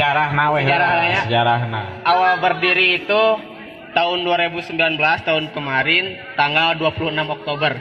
Sejarah 0.00 0.32
nawe 0.32 0.64
Sejarahnya. 0.64 1.20
Sejarah 1.28 1.60
na. 1.68 1.80
Awal 2.08 2.40
berdiri 2.40 3.04
itu 3.04 3.22
tahun 3.92 4.24
2019 4.24 4.96
tahun 4.96 5.52
kemarin 5.52 6.16
tanggal 6.40 6.72
26 6.80 7.20
Oktober. 7.20 7.76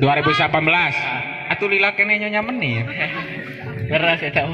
2018. 0.00 1.52
Atuh 1.52 1.68
lila 1.68 1.92
kene 1.92 2.24
nyonya 2.24 2.40
menir. 2.40 2.88
Beras 3.84 4.16
ya 4.16 4.32
tahu. 4.32 4.48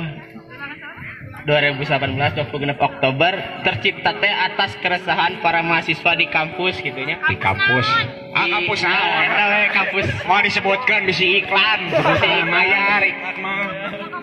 2018 1.47 2.51
26 2.51 2.83
Oktober 2.83 3.63
tercipta 3.63 4.11
teh 4.19 4.35
atas 4.35 4.75
keresahan 4.83 5.39
para 5.39 5.63
mahasiswa 5.63 6.19
di 6.19 6.27
kampus 6.27 6.83
gitunya. 6.83 7.23
Di 7.31 7.39
kampus. 7.39 7.87
Ah 8.35 8.51
kampus 8.59 8.83
Nah, 8.83 9.47
we 9.55 9.71
kampus. 9.71 10.07
Mau 10.27 10.43
disebutkan 10.43 11.07
bisi 11.07 11.47
iklan. 11.47 11.95
Sebutkan 11.95 12.51
mayar 12.51 13.07
iklan 13.07 13.39
mah. 13.39 13.63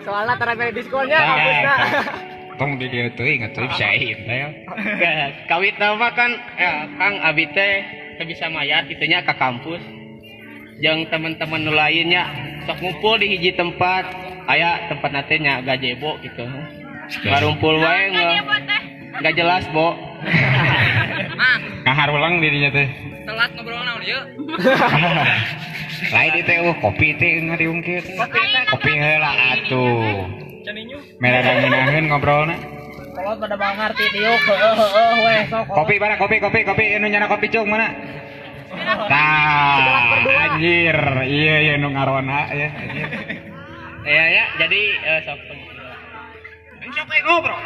Soalnya 0.04 0.36
mere 0.36 0.76
diskonnya 0.76 1.16
Tah, 1.16 1.28
kampusna. 1.32 2.31
Tong 2.62 2.78
di 2.78 2.86
dia 2.86 3.10
tuh 3.18 3.26
ingat 3.26 3.58
tuh 3.58 3.66
bisa 3.66 3.90
ya. 3.90 4.46
Kawit 5.50 5.74
nama 5.82 6.14
kan 6.14 6.30
ya, 6.54 6.86
Kang 6.94 7.18
Abi 7.18 7.50
teh 7.50 7.82
bisa 8.22 8.46
mayar 8.46 8.86
gitunya 8.86 9.18
ke 9.26 9.34
kampus. 9.34 9.82
Jeung 10.78 11.10
teman-teman 11.10 11.66
nu 11.66 11.74
lainnya 11.74 12.30
sok 12.62 12.78
ngumpul 12.78 13.18
di 13.18 13.34
hiji 13.34 13.58
tempat 13.58 14.06
aya 14.46 14.86
tempat 14.86 15.10
natenya 15.10 15.58
gajebo 15.66 16.22
gitu. 16.22 16.46
Ngarumpul 17.26 17.82
wae 17.82 18.14
nggak 18.14 18.30
nggak 19.18 19.34
jelas, 19.34 19.66
Bo. 19.74 19.98
Ngaharulang 21.82 22.38
dirinya 22.38 22.70
teh. 22.70 22.86
telat 23.22 23.50
ngobrol 23.54 23.82
naon 23.86 24.02
ieu 24.02 24.20
Lain 26.14 26.34
itu 26.34 26.52
uh, 26.62 26.74
kopi 26.82 27.14
teh 27.14 27.42
ngadiungkeun. 27.42 28.04
Kopi 28.70 28.92
heula 28.94 29.30
atuh. 29.54 30.41
Merah 31.18 31.40
dangunaheun 31.42 32.04
ngobrolna. 32.10 32.56
Kalau 33.12 33.36
pada 33.36 33.56
bang 33.60 33.74
ngarti 33.76 34.04
diuk 34.16 34.40
heeh 34.48 34.74
heeh 34.78 35.12
weh 35.20 35.40
sok. 35.52 35.64
Kopi 35.68 35.94
mana 36.00 36.16
kopi 36.16 36.36
kopi 36.40 36.60
kopi 36.64 36.84
anu 36.96 37.06
nyana 37.12 37.28
kopi 37.28 37.46
cung 37.52 37.68
mana? 37.68 37.92
Tah, 39.06 40.16
anjir. 40.48 40.96
Iya 41.28 41.56
iya 41.60 41.74
nu 41.76 41.92
ngarona 41.92 42.48
ya. 42.56 42.68
anjir. 42.72 43.08
Ya 44.02 44.24
ya, 44.34 44.44
jadi 44.58 44.80
eh, 45.06 45.20
sok 45.28 45.38
Siapa 46.92 47.12
yang 47.14 47.24
ngobrol 47.24 47.56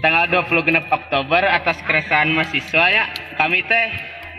tanggal 0.00 0.24
26 0.32 0.80
Oktober 0.88 1.42
atas 1.44 1.76
keresahan 1.84 2.32
mahasiswa 2.32 2.84
ya 2.88 3.04
kami 3.36 3.60
teh 3.68 3.86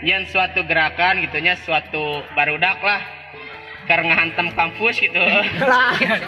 yang 0.02 0.26
suatu 0.26 0.66
gerakan 0.66 1.22
gitunya 1.22 1.54
suatu 1.62 2.26
barudak 2.34 2.82
lah 2.82 3.00
karena 3.88 4.04
ngahantem 4.14 4.46
kampus 4.54 4.94
gitu. 5.02 5.22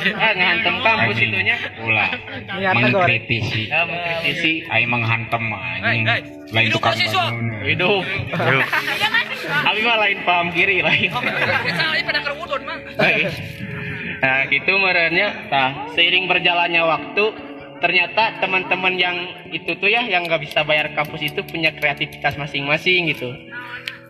Eh, 0.04 0.32
ngahantem 0.36 0.76
kampus 0.80 1.16
itunya. 1.18 1.56
Ulah. 1.82 2.10
Niatna 2.56 2.88
goreng. 2.90 2.92
Mengkritisi. 2.92 3.68
ya, 3.68 3.82
mengkritisi. 3.84 4.52
Aing 4.70 4.88
menghantem 4.90 5.42
anjing. 5.52 6.04
Lain 6.54 6.68
Hidup 6.70 6.78
tukang 6.78 6.94
bangun. 6.94 7.34
hidup. 7.66 8.04
Kami 9.44 9.80
mah 9.82 9.96
lain 10.00 10.18
paham 10.22 10.48
kiri 10.54 10.80
lain. 10.84 11.10
Kesal 11.10 11.92
pada 12.04 12.20
kerudun 12.22 12.62
mah 12.62 12.78
nah 14.24 14.48
gitu 14.48 14.72
merenya 14.80 15.52
tah 15.52 15.92
seiring 15.92 16.24
berjalannya 16.24 16.80
waktu 16.80 17.24
ternyata 17.84 18.40
teman-teman 18.40 18.96
yang 18.96 19.16
itu 19.52 19.76
tuh 19.76 19.92
ya 19.92 20.00
yang 20.08 20.24
nggak 20.24 20.40
bisa 20.40 20.64
bayar 20.64 20.88
kampus 20.96 21.28
itu 21.28 21.44
punya 21.44 21.68
kreativitas 21.76 22.40
masing-masing 22.40 23.12
gitu 23.12 23.28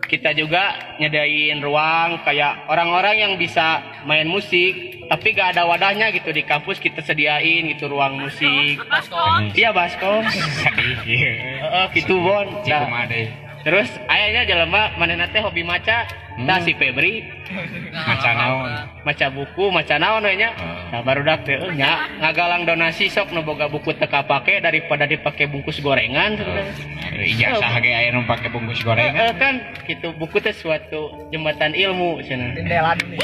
kita 0.05 0.33
juga 0.37 0.95
nyediain 1.01 1.59
ruang 1.61 2.21
kayak 2.23 2.69
orang-orang 2.69 3.15
yang 3.21 3.33
bisa 3.35 3.81
main 4.05 4.29
musik 4.29 4.95
tapi 5.05 5.37
gak 5.37 5.53
ada 5.57 5.69
wadahnya 5.69 6.09
gitu. 6.13 6.33
Di 6.33 6.41
kampus 6.41 6.81
kita 6.81 7.05
sediain 7.05 7.69
gitu 7.69 7.85
ruang 7.85 8.17
musik. 8.17 8.81
Baskom 8.89 9.53
iya 9.53 9.69
baskom 9.69 10.25
Iya. 11.05 11.31
Heeh, 11.61 11.85
gitu 12.01 12.17
bon. 12.17 12.47
Nah. 12.65 13.44
Terus 13.65 13.89
ayahnya 14.05 14.45
jelema 14.45 14.93
mana 14.95 15.25
teh 15.27 15.41
hobi 15.41 15.61
maca 15.61 16.05
Tah 16.35 16.59
si 16.59 16.75
Febri 16.75 17.23
Maca 18.07 18.29
naon? 18.29 18.67
maca 19.01 19.27
buku 19.29 19.71
maca 19.71 19.95
naon 19.95 20.21
we 20.21 20.35
nya 20.35 20.51
Oh. 20.53 20.91
nah 20.91 21.01
baru 21.01 21.23
dak 21.23 21.43
teh 21.43 21.55
nya 21.71 22.11
ngagalang 22.19 22.63
donasi 22.63 23.07
sok 23.07 23.31
nu 23.31 23.41
boga 23.41 23.65
buku 23.65 23.89
teka 23.91 24.21
pake 24.21 24.59
daripada 24.59 25.03
dipake 25.03 25.47
bungkus 25.47 25.79
gorengan 25.79 26.35
sebenarnya 26.35 27.23
Ijazah 27.25 27.79
ge 27.79 27.89
aya 27.89 28.11
nu 28.11 28.21
pake 28.23 28.47
bungkus 28.47 28.77
Eh, 28.77 28.83
gorengan. 28.83 29.15
eh, 29.17 29.31
kan 29.33 29.53
gitu 29.85 30.11
buku 30.13 30.37
teh 30.37 30.51
suatu 30.51 31.09
jembatan 31.29 31.71
ilmu 31.71 32.19
cenah 32.21 32.51
Jendela 32.53 32.91
dulu. 32.93 33.15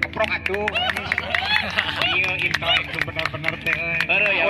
Keprok 0.00 0.30
atuh. 0.32 0.66
Iya 2.08 2.30
intelek 2.40 2.84
bener-bener 2.98 3.52
teh. 3.60 3.76
Heureuh 4.08 4.32
ya 4.32 4.44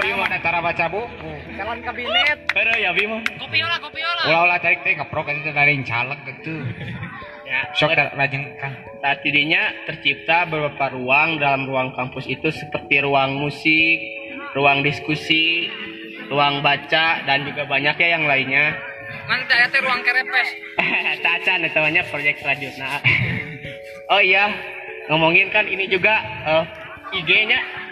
Urang 0.56 0.64
Bima. 0.64 0.64
mah 0.64 0.64
antara 0.64 0.64
baca 0.64 0.84
buku. 0.88 1.32
Calon 1.56 1.78
kabinet. 1.84 2.38
Heureuh 2.56 2.78
ya 2.80 2.90
Bima 2.96 3.18
kopiola 3.36 3.76
kopiola 3.80 4.20
Ulah-ulah 4.26 4.58
tarik 4.60 4.80
teh 4.84 4.96
ngeprok 4.96 5.28
itu 5.28 5.50
dari 5.52 5.76
caleg 5.84 6.20
gitu. 6.24 6.54
ya 7.46 7.60
Sok 7.76 7.92
lajeng 7.94 8.44
Kang. 8.58 8.74
saat 9.04 9.22
dirinya 9.22 9.70
tercipta 9.86 10.48
beberapa 10.48 10.90
ruang 10.96 11.38
dalam 11.38 11.68
ruang 11.68 11.94
kampus 11.94 12.26
itu 12.26 12.50
seperti 12.50 13.06
ruang 13.06 13.38
musik, 13.38 13.98
ruang 14.56 14.82
diskusi, 14.82 15.70
ruang 16.26 16.58
baca 16.64 17.22
dan 17.22 17.46
juga 17.46 17.68
banyak 17.68 17.94
ya 18.00 18.08
yang 18.18 18.24
lainnya. 18.26 18.74
nanti 19.30 19.54
teh 19.70 19.78
ruang 19.78 20.02
kerepes 20.02 20.48
Cacan 21.22 21.62
itu 21.62 21.76
namanya 21.78 22.02
proyek 22.08 22.40
selanjutnya. 22.42 22.90
Oh 24.06 24.22
iya, 24.22 24.46
ngomongin 25.10 25.50
kan 25.50 25.66
ini 25.66 25.90
juga 25.90 26.22
eh, 26.46 26.64
IG-nya. 27.18 27.85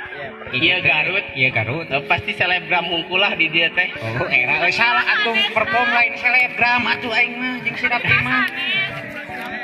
Iya 0.54 0.76
Garut. 0.80 1.24
Iya 1.34 1.48
Garut. 1.50 1.86
Eh, 1.90 2.02
pasti 2.06 2.32
selebgram 2.34 2.86
hungkulah 2.86 3.34
di 3.34 3.50
dia 3.50 3.68
teh. 3.74 3.90
Oh, 3.98 4.26
era 4.30 4.62
euy 4.62 4.72
salah 4.74 5.02
atuh 5.02 5.34
perform 5.50 5.88
lain 5.90 6.14
selebgram 6.18 6.82
atuh 6.86 7.10
aing 7.10 7.34
mah 7.34 7.54
jeung 7.66 7.76
si 7.76 7.86
Dapi 7.90 8.14
mah. 8.22 8.46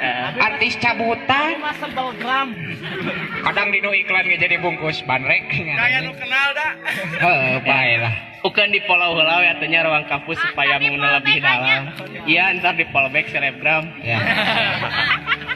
Eh, 0.00 0.28
Artis 0.40 0.74
cabutan. 0.80 1.60
Mas 1.60 1.76
sebel 1.76 2.08
gram. 2.18 2.56
Kadang 3.44 3.68
dino 3.68 3.92
iklan 3.92 4.26
jadi 4.32 4.56
bungkus 4.58 5.04
banrek. 5.04 5.44
kayak 5.52 6.00
nu 6.08 6.12
kenal 6.16 6.48
dah 6.56 6.72
Heeh, 7.20 7.54
bae 7.62 7.94
lah. 8.00 8.14
Bukan 8.40 8.72
di 8.72 8.80
follow 8.88 9.20
heula 9.20 9.44
ya 9.44 9.52
tanya 9.60 9.84
ruang 9.84 10.08
kampus 10.08 10.40
supaya 10.40 10.80
mengenal 10.80 11.20
lebih 11.20 11.44
dalam. 11.44 11.92
Iya, 12.24 12.56
ntar 12.56 12.72
di 12.80 12.88
follow 12.88 13.12
back 13.12 13.28
selebgram. 13.28 13.84
Ya. 14.00 14.16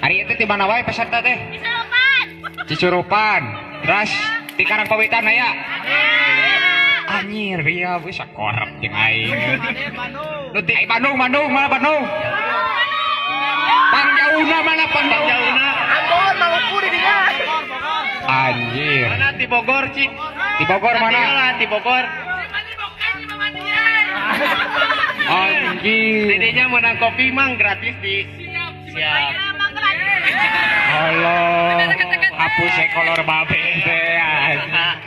Hari 0.05 0.29
itu 0.29 0.37
di 0.37 0.45
mana 0.45 0.69
wae 0.69 0.85
peserta 0.85 1.25
teh? 1.25 1.41
Cicurupan. 2.69 3.41
Terus 3.89 4.13
di 4.55 4.65
Karangpawitan 4.65 5.27
aya. 5.27 5.51
Anjir, 7.05 7.61
iya 7.69 8.01
wis 8.01 8.17
sakorep 8.17 8.71
jeung 8.81 8.95
aing. 8.97 9.35
Ai 10.55 10.87
Bandung, 10.89 11.15
Bandung, 11.21 11.49
mana 11.53 11.69
Bandung? 11.69 12.03
Pangjauhna 13.93 14.59
mana 14.65 14.85
Pangjauhna? 14.89 15.69
Ambon 15.95 16.35
Maluku 16.41 16.77
di 16.83 16.89
dinya. 16.91 17.19
Anjir. 18.25 19.07
Mana 19.13 19.29
di 19.37 19.47
Bogor, 19.47 19.85
Cik? 19.93 20.11
Di 20.59 20.65
Bogor 20.65 20.95
mana? 20.97 21.55
Di 21.61 21.67
Bogor. 21.69 22.05
Anjir. 25.25 26.27
Dedenya 26.35 26.65
menang 26.73 26.97
kopi 26.99 27.29
mang 27.31 27.55
gratis 27.61 27.95
di 28.01 28.25
Siap. 28.95 29.35
Allah. 30.95 31.91
Hapus 32.35 32.71
saya 32.75 32.89
kolor 32.95 33.21
babe 33.27 33.63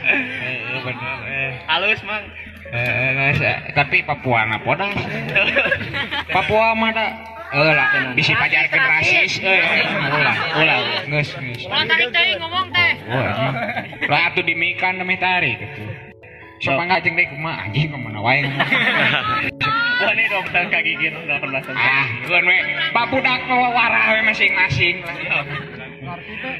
Heeh, 0.07 0.79
bener 0.83 1.19
eh. 1.27 1.51
Halus 1.67 2.01
mang. 2.07 2.23
Eh, 2.67 3.09
guys, 3.15 3.39
eh, 3.39 3.57
tapi 3.71 4.03
Papua 4.03 4.43
na 4.43 4.59
podas. 4.59 4.91
Papua 6.35 6.75
mah 6.75 6.91
da 6.91 7.07
Eh 7.47 7.71
lah, 7.71 8.11
bisi 8.11 8.35
pajarkeun 8.35 8.83
rasis 8.83 9.39
euy. 9.39 9.63
Ulah, 10.19 10.35
ulah, 10.59 10.79
geus, 11.07 11.31
geus. 11.31 11.63
ulah 11.63 11.87
tarik 11.87 12.11
teh 12.11 12.35
ngomong 12.43 12.67
teh 12.75 12.91
Wah, 13.07 13.55
lah 14.03 14.21
atuh 14.27 14.43
dimikan 14.43 14.99
meh 14.99 15.15
tarik 15.15 15.55
gitu. 15.55 15.87
Semangat 16.59 17.07
jeung 17.07 17.15
deui 17.15 17.31
kumaha 17.31 17.71
anjing 17.71 17.87
ke 17.87 17.95
mana 17.95 18.19
wae. 18.19 18.43
Wah, 20.03 20.11
ini 20.11 20.27
dokter 20.27 20.67
kaki 20.67 20.91
gini 20.99 21.17
udah 21.23 21.37
pernah 21.39 21.61
sembuh. 21.63 21.79
Ah, 21.79 22.07
keun 22.27 22.43
we 22.43 22.57
babudak 22.91 23.41
warah 23.47 24.05
we 24.11 24.21
masing-masing 24.27 24.95
lah. 25.07 25.15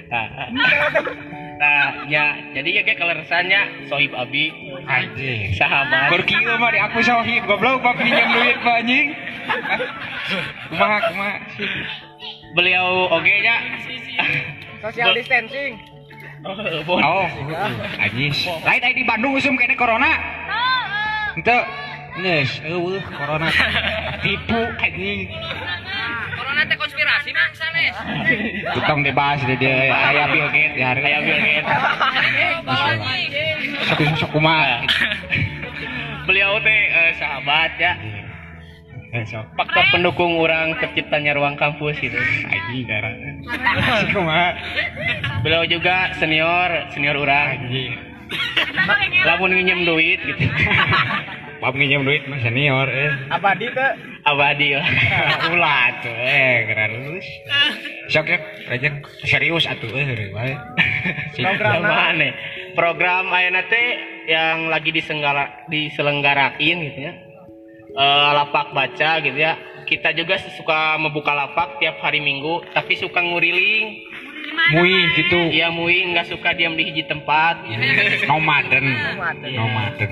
Nah, 0.08 0.28
nah, 1.58 2.06
ya, 2.06 2.38
jadi 2.54 2.70
ya 2.70 2.82
kayak 2.86 3.00
keleresannya 3.02 3.62
Sohib 3.90 4.14
Abi, 4.14 4.54
Anjing. 4.86 5.54
sahabat. 5.58 6.14
Kieu 6.24 6.54
mah 6.58 6.70
di 6.72 6.80
aku 6.80 7.00
sohib 7.04 7.44
goblok 7.50 7.82
bak 7.82 7.98
pinjam 7.98 8.30
duit 8.34 8.58
mah 8.62 8.76
anjing. 8.80 9.08
Kumaha 10.70 10.98
kumaha. 11.12 11.36
Beliau 12.56 13.12
oge 13.12 13.36
nya. 13.42 13.56
Social 14.82 15.12
distancing. 15.18 15.82
Oh, 16.46 16.54
bon. 16.86 17.02
Oh, 17.02 17.28
anjing. 17.98 18.32
Lain 18.64 18.94
di 18.94 19.04
Bandung 19.04 19.34
usum 19.36 19.58
kene 19.58 19.74
corona. 19.74 20.12
Henteu. 21.36 21.62
Geus, 22.18 22.50
eueuh 22.66 23.04
corona. 23.14 23.50
Tipu 24.26 24.62
anjing. 24.82 25.30
Teh 26.68 26.78
konspirasi 26.78 27.30
mah 27.32 27.50
sanes 27.56 27.96
Tukang 28.76 29.00
dibahas 29.02 29.40
di 29.48 29.56
dia 29.58 29.88
aya 29.90 30.28
Bill 30.30 30.50
Gates 30.52 30.76
ya. 30.76 30.92
Kayak 30.94 31.20
Bill 31.24 31.40
Gates. 31.40 31.68
Sok 33.88 34.00
sok 34.20 34.30
kumaha. 34.36 34.84
Beliau 36.28 36.60
teh 36.62 36.80
eh, 36.92 37.12
sahabat 37.16 37.72
ya. 37.80 37.94
Eh 39.16 39.24
sok 39.24 39.48
Faktor 39.56 39.86
pendukung 39.96 40.36
orang 40.36 40.76
terciptanya 40.84 41.34
ruang 41.34 41.56
kampus 41.56 41.96
gitu. 42.04 42.20
anjing 42.52 42.84
gara. 42.86 43.10
Kumaha? 44.12 44.50
Beliau 45.42 45.64
juga 45.66 46.12
senior, 46.20 46.92
senior 46.92 47.16
orang. 47.16 47.72
Lamun 49.24 49.56
nginjem 49.56 49.88
duit 49.88 50.20
gitu. 50.22 50.44
Bab 51.58 51.74
nginjem 51.74 52.06
duit 52.06 52.24
mah 52.30 52.38
senior 52.38 52.86
eh. 52.86 53.34
Abadi 53.34 53.66
teh. 53.74 53.92
Abadi 54.30 54.78
lah. 54.78 54.88
Ulah 55.58 55.90
tuh 56.06 56.14
eh 56.14 56.70
keren 56.70 56.92
lulus. 57.02 57.28
Sok 58.14 58.30
ya, 58.30 58.38
Rajen 58.70 59.02
serius 59.26 59.66
atuh 59.66 59.90
eh 59.90 60.30
bae. 60.30 60.54
Program 61.42 61.82
mana? 61.82 62.30
Program 62.78 63.26
ayeuna 63.34 63.66
teh 63.66 63.98
yang 64.30 64.70
lagi 64.70 64.94
disenggara 64.94 65.66
diselenggarain 65.66 66.78
gitu 66.78 67.00
ya. 67.10 67.14
Eh, 67.98 68.30
lapak 68.38 68.78
baca 68.78 69.18
gitu 69.26 69.40
ya. 69.42 69.58
Kita 69.90 70.14
juga 70.14 70.38
suka 70.38 71.00
membuka 71.02 71.32
lapak 71.34 71.80
tiap 71.80 71.98
hari 72.04 72.20
Minggu, 72.22 72.62
tapi 72.76 72.94
suka 73.00 73.24
nguriling. 73.24 73.98
Mui 74.78 74.94
gitu. 75.16 75.38
Iya 75.54 75.74
mui 75.74 76.06
nggak 76.14 76.28
suka 76.30 76.54
diam 76.54 76.78
di 76.78 76.86
hiji 76.86 77.10
tempat. 77.10 77.66
Nomaden. 78.30 78.86
Iya. 79.42 79.58
Nomaden. 79.58 80.12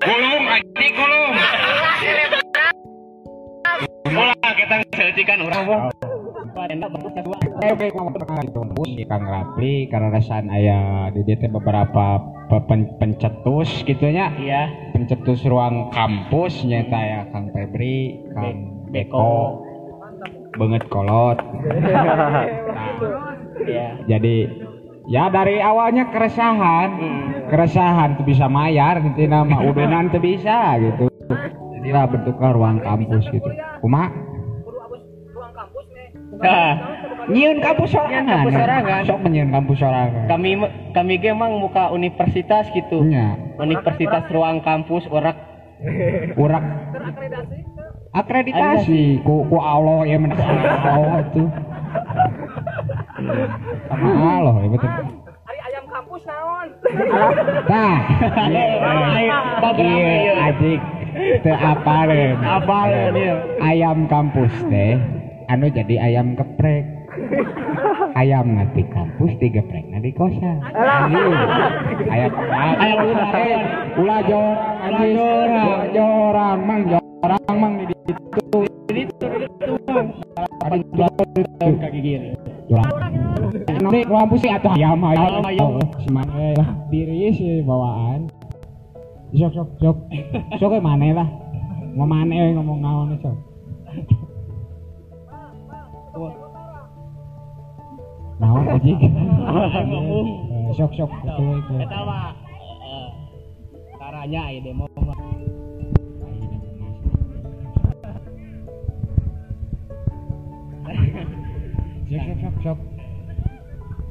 Gulung 0.00 0.44
anjing 0.46 0.92
gulung. 0.94 1.34
Ulah 4.06 4.52
kita 4.54 4.74
ngeselitikan 4.86 5.38
orang. 5.42 5.90
Di 8.90 9.04
Kang 9.06 9.26
Rapli 9.26 9.90
karena 9.90 10.08
rasaan 10.14 10.46
aya 10.46 10.80
di 11.10 11.26
DT 11.26 11.50
beberapa 11.50 12.20
pe- 12.46 12.64
pen- 12.70 12.94
pencetus 12.98 13.82
gitunya 13.82 14.30
Iya. 14.38 14.70
pencetus 14.94 15.42
ruang 15.46 15.90
kampus 15.90 16.62
nyata 16.62 17.00
ya 17.00 17.20
Kang 17.30 17.50
Febri, 17.50 18.22
Kang 18.30 18.86
Beko, 18.90 19.62
banget 20.54 20.82
kolot. 20.86 21.38
Nah, 22.70 23.39
Iya. 23.60 23.86
jadi 24.08 24.36
ya 25.06 25.28
dari 25.28 25.60
awalnya 25.60 26.08
keresahan, 26.08 26.90
keresahan 27.48 28.16
tuh 28.16 28.24
bisa 28.24 28.46
mayar 28.46 29.00
nanti 29.00 29.26
nama 29.26 29.60
udenan 29.68 30.08
tuh 30.08 30.22
bisa 30.22 30.78
gitu. 30.78 31.10
Jadilah 31.76 32.06
bentuknya 32.08 32.50
ruang 32.52 32.78
kampus 32.80 33.24
gitu. 33.28 33.48
Kuma 33.80 34.08
Nah, 36.40 36.72
Nyieun 37.32 37.60
kampus 37.60 37.92
sorangan. 37.92 38.48
kampus 38.48 38.56
sorangan. 38.56 39.00
Sok 39.04 39.20
menyieun 39.22 39.50
kampus 39.52 39.76
sorangan. 39.76 40.24
kami 40.26 40.50
kami 40.96 41.20
ge 41.20 41.30
emang 41.30 41.60
muka 41.60 41.92
universitas 41.92 42.64
gitu. 42.72 43.04
Nya, 43.04 43.36
Universitas 43.60 44.24
ruang 44.32 44.64
kampus 44.64 45.04
orak 45.06 45.36
urak 46.34 46.64
akreditasi 48.10 49.22
ku 49.22 49.46
ku 49.46 49.56
Allah 49.60 50.02
ya 50.08 50.16
men 50.16 50.32
Allah 50.32 51.22
itu. 51.28 51.44
Sama 53.88 54.08
Allah 54.40 54.54
ya 54.64 54.68
betul. 54.72 54.90
Ari 55.50 55.60
ayam 55.66 55.84
kampus 55.90 56.22
naon? 56.24 56.68
Tah. 57.68 57.98
Iya, 59.76 60.32
adik. 60.50 60.80
Teu 61.42 61.56
apaleun. 61.58 62.38
Apaleun, 62.40 63.12
ieu. 63.18 63.36
Ayam 63.60 64.06
kampus 64.06 64.54
teh 64.70 64.94
anu 65.50 65.66
jadi 65.68 65.94
ayam 66.00 66.38
geprek. 66.38 66.86
Ayam 68.14 68.54
nanti 68.54 68.86
kampus 68.94 69.34
digeprek 69.42 69.84
di 70.00 70.10
kosan. 70.14 70.62
Anjing. 70.72 71.34
Ayam 72.08 72.32
ayam 72.54 72.98
ulah 73.04 73.30
ulah 73.98 74.20
jorang 74.24 74.94
anjing. 74.94 75.16
Jorang 75.92 76.58
mang 76.62 76.82
jorang 76.88 77.56
mang 77.58 77.74
di 77.84 77.84
ditu. 78.06 78.39
Kaki. 80.70 82.00
Nanti 83.82 83.98
atau 84.46 84.70
ayam 84.78 85.02
ayam 85.02 85.42
ayam. 85.42 85.82
Semangat 86.06 86.54
lah 86.54 86.70
diri 86.86 87.34
sih 87.34 87.66
bawaan. 87.66 88.30
Sok 89.34 89.50
sok 89.54 89.68
sok. 89.82 89.96
Sok 90.62 90.68
ke 90.70 90.78
mana 90.78 91.22
lah? 91.22 91.28
Mau 91.98 92.06
mana 92.06 92.54
ngomong 92.54 92.78
naon 92.78 93.18
sok. 93.18 93.36
Naon 98.38 98.64
aja? 98.70 98.94
Sok 100.78 100.90
sok 100.94 101.10
betul 101.10 101.58
itu. 101.58 101.74
Eta 101.82 101.98
mah 102.06 102.30
eh, 102.86 103.08
caranya 103.98 104.42
ya 104.54 104.60
demo 104.62 104.86
Sok 112.10 112.18
sok 112.26 112.38
sok 112.42 112.54
sok. 112.66 112.78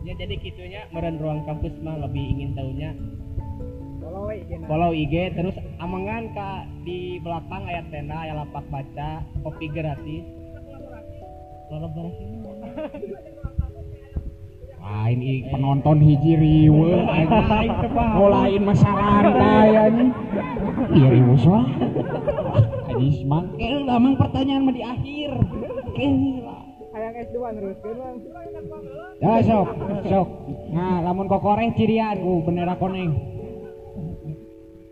Ya 0.07 0.15
jadi 0.15 0.39
gitunya 0.39 0.87
meren 0.95 1.19
ruang 1.19 1.43
kampus 1.43 1.75
mah 1.83 1.99
lebih 1.99 2.31
ingin 2.31 2.55
tahunya 2.55 2.95
Follow 3.99 4.31
jeung. 4.31 4.63
follow 4.71 4.95
IG 4.95 5.35
terus 5.35 5.51
amangan 5.83 6.31
ka 6.31 6.63
di 6.87 7.19
belakang 7.19 7.67
aya 7.67 7.83
tenda 7.91 8.15
aya 8.23 8.39
lapak 8.39 8.63
baca 8.71 9.19
kopi 9.43 9.67
gratis 9.67 10.23
kolaborasi 11.67 12.25
Lain 14.79 15.19
penonton 15.51 15.99
hiji 15.99 16.39
riwe 16.39 17.03
lain 18.15 18.61
masyarakat 18.63 19.35
anjing. 19.37 20.11
Iya 20.95 21.07
riwe 21.13 21.35
soal. 21.35 21.67
Anjing 22.87 23.13
semang. 23.21 23.45
Eh 23.59 23.75
lamang 23.85 24.15
pertanyaan 24.17 24.65
mah 24.65 24.73
di 24.73 24.81
akhir. 24.81 25.29
Eh 25.99 26.41
Ya 29.19 29.43
sok, 29.43 29.67
sok. 30.07 30.27
Nah, 30.71 31.03
lamun 31.03 31.27
kokoreh 31.27 31.75
cirian 31.75 32.15
ku 32.23 32.39
bendera 32.47 32.79
koneng. 32.79 33.11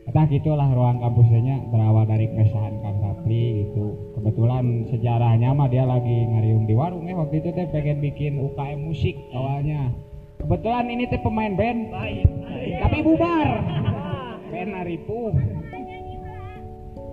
Entah 0.07 0.24
gitulah 0.27 0.71
ruang 0.71 1.03
kampusnya 1.03 1.68
berawal 1.71 2.07
dari 2.07 2.31
keresahan 2.31 2.79
Kang 2.79 3.00
Rapli 3.00 3.68
gitu. 3.68 4.15
Kebetulan 4.15 4.87
sejarahnya 4.92 5.51
mah 5.51 5.68
dia 5.68 5.83
lagi 5.83 6.28
ngariung 6.31 6.63
di 6.63 6.75
warung 6.75 7.07
ya 7.07 7.16
waktu 7.16 7.44
itu 7.44 7.51
teh 7.51 7.68
pengen 7.71 8.04
bikin 8.04 8.40
UKM 8.40 8.80
musik 8.87 9.16
awalnya. 9.35 9.92
Kebetulan 10.40 10.87
ini 10.87 11.11
teh 11.11 11.19
pemain 11.19 11.56
band, 11.56 11.92
tapi 12.83 12.97
bubar. 13.04 13.47
Band 14.47 14.71
Aripu. 14.80 15.31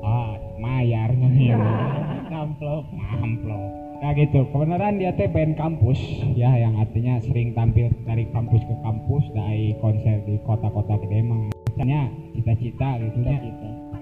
Ah, 0.03 0.38
mayarnya 0.59 1.29
ya. 1.35 1.59
Amplop, 2.45 2.87
amplop. 3.23 3.84
Nah 4.03 4.11
gitu, 4.19 4.43
kebenaran 4.51 4.99
dia 4.99 5.15
teh 5.15 5.31
band 5.31 5.55
kampus 5.55 5.99
ya 6.35 6.51
yang 6.59 6.75
artinya 6.83 7.23
sering 7.23 7.55
tampil 7.55 7.93
dari 8.03 8.27
kampus 8.35 8.63
ke 8.67 8.75
kampus 8.83 9.25
dari 9.31 9.79
konser 9.79 10.19
di 10.27 10.35
kota-kota 10.43 10.99
gede 11.07 11.23
mah. 11.23 11.55
Misalnya 11.75 12.11
cita-cita 12.35 12.89
gitu 12.99 13.19
nya. 13.23 13.39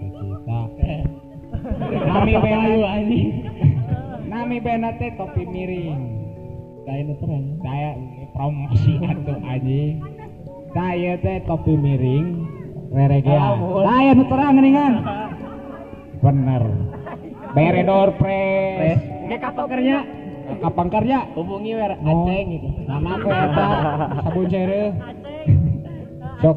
Cita-cita. 0.00 0.60
Nami 2.08 2.34
band 2.40 2.84
anjing. 2.88 3.30
Nami 4.26 4.56
band 4.64 4.88
teh 4.96 5.10
topi 5.20 5.42
miring. 5.44 6.02
Saya 6.88 7.02
terang. 7.20 7.44
Saya 7.60 7.90
promosi 8.32 8.92
atuh 9.04 9.38
anjing. 9.44 9.94
Saya 10.72 11.12
teh 11.20 11.38
topi 11.44 11.76
miring 11.76 12.26
reregean. 12.92 13.60
Saya 13.84 14.10
nu 14.16 14.24
terang 14.24 14.56
geuningan. 14.56 14.92
Bener. 16.24 16.62
Beredor 17.52 18.16
pres. 18.16 19.11
Kayak 19.32 19.48
kapan 19.48 19.64
kerja 19.72 19.96
Kapan 20.60 20.86
kerja? 20.92 21.18
hubungi 21.32 21.72
wer 21.72 21.96
Oh. 22.04 22.28
aceng 22.28 22.46
gitu 22.52 22.68
Nama 22.84 23.08
aku 23.16 23.28
eta 23.32 23.68
sabun 24.20 24.44
cere. 24.52 24.84
Sok 26.44 26.56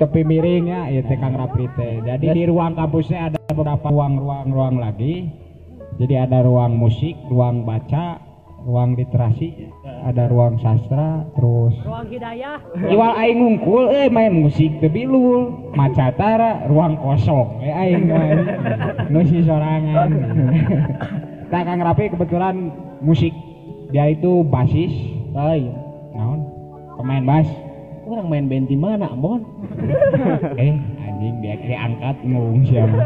tepi 0.00 0.20
miring 0.24 0.64
ya, 0.64 0.80
ya 0.88 1.04
teh 1.04 1.18
Kang 1.20 1.36
Rapri 1.36 1.68
teh. 1.76 2.00
Jadi 2.00 2.24
di 2.32 2.42
ruang 2.48 2.72
kampusnya 2.72 3.28
ada 3.28 3.38
beberapa 3.52 3.92
ruang-ruang-ruang 3.92 4.80
lagi. 4.80 5.28
Jadi 6.00 6.14
ada 6.16 6.40
ruang 6.40 6.80
musik, 6.80 7.12
ruang 7.28 7.68
baca, 7.68 8.16
ruang 8.64 8.96
literasi, 8.96 9.68
ada 9.84 10.24
ruang 10.26 10.56
sastra, 10.58 11.28
terus 11.36 11.76
Ruang 11.84 12.08
hidayah. 12.08 12.56
Iwal 12.88 13.12
aing 13.20 13.36
ngungkul 13.36 13.92
eh 13.92 14.08
main 14.08 14.32
musik 14.32 14.80
teu 14.80 14.88
bilul, 14.88 15.68
macatara 15.76 16.64
ruang 16.72 16.96
kosong 16.96 17.60
eh 17.60 17.74
aing 17.76 18.08
main 18.08 18.38
nu 19.12 19.20
si 19.28 19.44
sorangan. 19.44 20.08
Tah 21.50 21.62
Kang 21.64 21.80
Rapi 21.80 22.12
kebetulan 22.12 22.72
musik. 23.04 23.32
Dia 23.92 24.10
itu 24.10 24.42
basis, 24.48 24.90
oh 25.36 25.54
iya. 25.54 25.74
Naon? 26.14 26.40
Pemain 26.98 27.24
bass. 27.24 27.48
orang 28.04 28.28
main 28.28 28.44
band 28.52 28.68
di 28.68 28.76
mana 28.76 29.08
Ambon 29.08 29.40
Eh, 30.60 30.76
anjing 31.08 31.40
dia 31.40 31.56
diangkat 31.56 32.20
ngomong 32.20 32.60
siapa? 32.68 33.00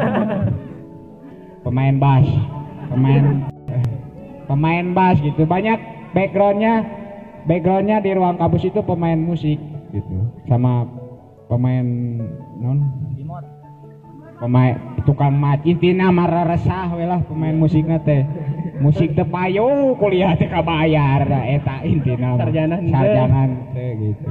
Pemain 1.62 1.94
bass 2.02 2.26
pemain 2.88 3.24
eh, 3.68 3.84
pemain 4.48 4.86
bass 4.96 5.20
gitu. 5.20 5.44
Banyak 5.44 5.78
backgroundnya. 6.16 6.96
Backgroundnya 7.48 8.04
di 8.04 8.12
ruang 8.12 8.36
kampus 8.36 8.68
itu 8.68 8.80
pemain 8.84 9.16
musik 9.16 9.56
gitu. 9.92 10.18
Sama 10.50 10.84
pemain 11.48 11.86
non 12.60 13.07
pemain 14.38 14.74
tukang 15.02 15.34
mat 15.34 15.60
intina 15.62 16.10
marah 16.10 16.46
resah 16.46 16.90
we 16.94 17.04
lah 17.04 17.20
pemain 17.26 17.54
musiknya 17.54 17.98
teh. 18.00 18.22
Musik 18.78 19.18
teh 19.18 19.26
payu 19.26 19.98
kuliah 19.98 20.38
teh 20.38 20.46
kabayar. 20.46 21.26
Da 21.26 21.42
eta 21.44 21.82
intina. 21.82 22.38
Sarjana 22.38 22.76
sarjana 22.86 23.40
teh. 23.74 23.90
Gitu. 23.98 24.24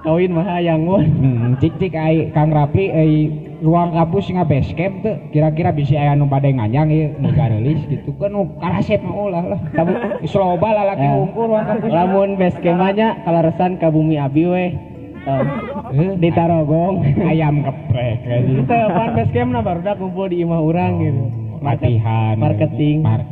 Kawin 0.00 0.32
mah 0.32 0.56
hayang 0.56 0.88
mun 0.88 1.04
Hmm, 1.04 1.60
cik 1.60 1.76
cik 1.76 1.92
ai 1.92 2.32
Kang 2.32 2.48
Rapli 2.48 2.88
ai 2.88 3.28
ruang 3.60 3.92
kampus 3.92 4.32
nga 4.32 4.48
base 4.48 4.72
camp 4.72 5.04
tuh 5.04 5.12
kira-kira 5.28 5.76
bisa 5.76 5.92
aya 5.92 6.16
nu 6.16 6.24
bade 6.24 6.48
nganyang 6.48 6.88
ieu 6.88 7.12
nu 7.20 7.28
garelis 7.36 7.84
gitu. 7.84 8.16
Kan 8.16 8.32
nu 8.32 8.48
karasep 8.56 9.04
mah 9.04 9.12
ulah 9.12 9.44
lah. 9.44 9.60
Tabu 9.76 9.92
sloba 10.24 10.72
lalaki 10.72 11.04
Eh. 11.04 11.20
unggul 11.20 11.52
ruang 11.52 11.68
kampus 11.68 11.92
lamun 11.92 12.30
base 12.40 12.56
campnya 12.64 13.20
kalaresan 13.28 13.76
ka 13.76 13.92
bumi 13.92 14.16
abi 14.16 14.44
we. 14.48 14.56
Eh, 14.56 14.72
Eh, 15.20 15.44
di 15.92 16.28
Tarogong 16.30 17.02
ayam 17.30 17.66
geprek 17.66 18.22
kita 18.22 18.74
apaan 18.86 19.10
base 19.18 19.32
camp 19.34 19.50
na 19.50 19.60
baru 19.60 19.82
kumpul 19.98 20.30
di 20.30 20.42
imah 20.46 20.60
urang 20.62 20.92
gitu. 21.02 21.22
Latihan 21.60 22.34
marketing. 22.40 23.04
Mar- 23.04 23.28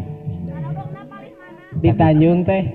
di 1.78 1.90
Tanjung 1.94 2.42
teh. 2.42 2.74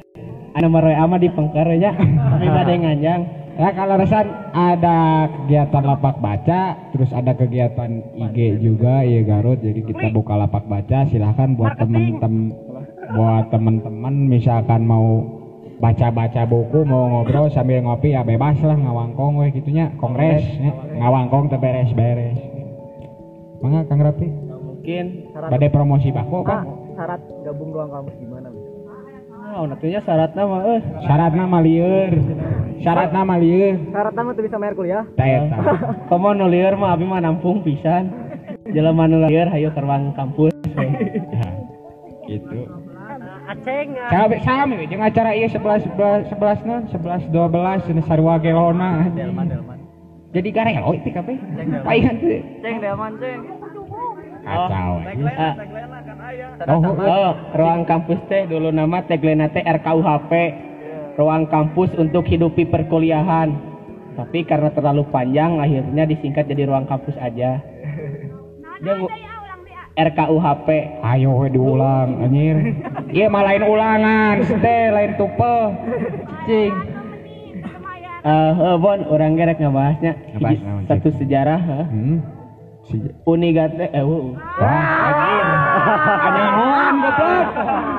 Anu 0.54 0.70
maroe 0.70 0.94
ama 0.94 1.18
di 1.18 1.28
pengkernya 1.34 1.92
tapi 2.32 2.48
bade 2.48 2.76
nganjang. 2.80 3.22
Ya 3.54 3.70
kalau 3.70 4.02
resan 4.02 4.34
ada 4.50 5.30
kegiatan 5.30 5.86
lapak 5.86 6.18
baca, 6.18 6.74
terus 6.90 7.14
ada 7.14 7.38
kegiatan 7.38 8.02
IG 8.18 8.66
juga 8.66 9.06
ya 9.06 9.22
Garut. 9.22 9.62
Jadi 9.62 9.86
kita 9.86 10.10
buka 10.10 10.34
lapak 10.34 10.66
baca, 10.66 11.06
silahkan 11.06 11.54
buat 11.54 11.78
temen-temen 11.78 12.50
buat 13.14 13.54
temen-temen 13.54 14.26
misalkan 14.26 14.90
mau 14.90 15.22
baca-baca 15.84 16.48
buku, 16.48 16.88
mau 16.88 17.12
ngobrol 17.12 17.52
sambil 17.52 17.84
ngopi 17.84 18.16
ya 18.16 18.24
bebas 18.24 18.56
lah 18.64 18.80
ngawangkong 18.80 19.44
we 19.44 19.52
gitunya, 19.52 19.92
kongres 20.00 20.40
ya. 20.56 20.72
ngawangkong 20.96 21.52
teh 21.52 21.60
beres-beres. 21.60 22.40
Mangga 23.60 23.84
Kang 23.88 24.00
Rapi, 24.00 24.28
mungkin 24.48 25.28
badai 25.32 25.68
promosi 25.68 26.12
bako 26.12 26.44
Bang. 26.44 26.68
syarat 26.94 27.20
gabung 27.44 27.72
ruang 27.72 27.90
kampus 27.90 28.16
gimana 28.16 28.48
ah 29.44 29.64
natunya 29.66 30.00
syaratna 30.00 30.44
mah 30.44 30.62
eh 30.68 30.82
Syaratna 31.04 31.44
mah 31.44 31.62
lieur. 31.64 32.12
Syaratna 32.80 33.22
mah 33.24 33.38
lieur. 33.40 33.76
syarat 33.92 34.14
nama 34.14 34.30
tuh 34.32 34.44
bisa 34.44 34.56
bayar 34.56 34.76
kuliah 34.76 35.04
Tah 35.16 35.28
eta. 35.28 35.58
komo 36.12 36.32
nu 36.32 36.48
lieur 36.48 36.76
mah 36.76 36.96
abi 36.96 37.04
mah 37.04 37.20
nampung 37.20 37.60
pisan 37.60 38.08
jelema 38.68 39.08
nu 39.08 39.20
lieur 39.24 39.48
hayu 39.48 39.68
ke 39.72 39.80
ruang 39.80 40.12
kampus 40.16 40.52
gitu. 42.30 42.63
Aceng 43.54 43.88
Sampai 44.10 44.40
sami 44.42 44.74
we, 44.82 44.86
jeung 44.90 45.06
acara 45.06 45.32
ieu 45.38 45.48
11 45.48 45.94
11 45.94 46.34
11 46.34 46.68
non 46.68 46.82
11 46.90 47.30
12 47.30 47.86
cenah 47.86 48.06
sarua 48.10 48.36
gelona. 48.42 49.08
delman 49.14 49.46
delman 49.48 49.80
Jadi 50.34 50.50
garelo 50.50 50.98
itu 50.98 51.14
kabeh. 51.14 51.38
Paingan 51.86 52.16
teh. 52.18 52.42
ceng 52.66 52.76
delman 52.82 53.14
ceng. 53.22 53.40
Kacau. 54.44 54.92
anjing. 55.06 55.30
Ah, 55.30 55.54
kan 56.04 56.18
ayah 56.34 56.50
Oh, 56.68 56.82
oh, 57.00 57.32
ruang 57.54 57.86
kampus 57.86 58.20
teh 58.28 58.44
dulu 58.50 58.74
nama 58.74 59.06
tagline 59.06 59.46
teh 59.54 59.62
RKUHP 59.62 60.32
ruang 61.16 61.46
kampus 61.48 61.94
untuk 61.96 62.26
hidupi 62.26 62.66
perkuliahan. 62.66 63.54
Tapi 64.14 64.46
karena 64.46 64.70
terlalu 64.74 65.06
panjang 65.10 65.58
akhirnya 65.58 66.06
disingkat 66.06 66.46
jadi 66.50 66.70
ruang 66.70 66.86
kampus 66.90 67.18
aja. 67.22 67.62
Dia 68.84 68.94
RKUHP 69.94 70.68
ayo 71.06 71.46
we 71.46 71.54
diulang 71.54 72.18
anjir. 72.26 72.58
Ieu 73.14 73.30
mah 73.30 73.46
lain 73.46 73.62
ulangan, 73.62 74.42
teh 74.42 74.90
lain 74.90 75.12
tupe. 75.22 75.58
Cing. 76.50 76.74
Eh, 78.24 78.54
eh, 78.56 78.76
bon 78.80 79.04
orang 79.12 79.36
gerek 79.36 79.60
ngebahasnya 79.60 80.16
Ngebahas 80.34 80.88
satu 80.88 81.10
sejarah 81.20 81.60
eh. 81.60 81.86
Hmm. 81.92 82.18
Si 82.90 82.98
Unigat 83.28 83.76
teh 83.78 83.92
eh 83.94 84.02
uh, 84.02 84.34
Wah, 84.34 85.14
anjir. 85.14 85.46
Kanyawan 86.26 86.94
goblok. 86.98 87.48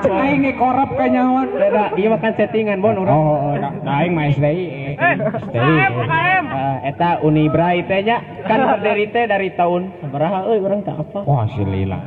Cek 0.03 0.13
aing 0.19 0.41
ge 0.43 0.53
korep 0.59 0.91
kanyawan. 0.99 1.47
beda 1.55 1.85
iya 1.95 2.09
makan 2.11 2.33
settingan 2.35 2.83
bon 2.83 2.99
Oh, 2.99 3.07
orang 3.07 3.15
oh, 3.15 3.39
oh, 3.39 3.55
da 3.55 3.69
da 3.71 3.93
aing 4.03 4.13
mah 4.19 4.27
SDI. 4.35 4.65
Eh, 4.67 4.95
SDI. 4.99 6.34
Eh, 6.55 6.95
eta 6.95 7.19
Unibra 7.27 7.75
teh 7.75 8.01
nya 8.07 8.23
kan 8.47 8.63
berdiri 8.79 9.11
teh 9.11 9.25
dari 9.27 9.51
tahun 9.59 9.91
sabaraha 9.99 10.47
euy 10.47 10.59
urang 10.63 10.81
tak 10.87 11.03
apa? 11.03 11.27
Wah, 11.27 11.45
si 11.51 11.63
lila. 11.67 11.99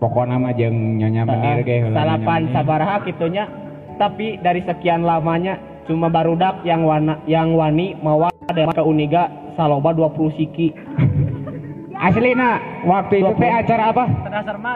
Pokoknya 0.00 0.36
mah 0.36 0.52
jeung 0.56 1.00
nyonya 1.00 1.22
menir 1.24 1.64
ge 1.64 1.84
heula 1.84 1.96
salapan 1.96 2.42
sabaraha 2.52 2.96
gitunya 3.08 3.44
tapi 3.96 4.36
dari 4.42 4.60
sekian 4.66 5.06
lamanya 5.06 5.56
cuma 5.86 6.08
barudak 6.08 6.60
yang 6.66 6.84
wana 6.84 7.20
yang 7.24 7.54
wani 7.54 7.96
mawa 8.00 8.32
ada 8.48 8.68
ke 8.72 8.82
Uniga 8.84 9.28
saloba 9.56 9.92
20 9.96 10.36
siki. 10.36 10.68
Aslina, 11.94 12.58
waktu 12.84 13.22
itu 13.22 13.32
teh 13.38 13.48
acara 13.48 13.94
apa? 13.94 14.04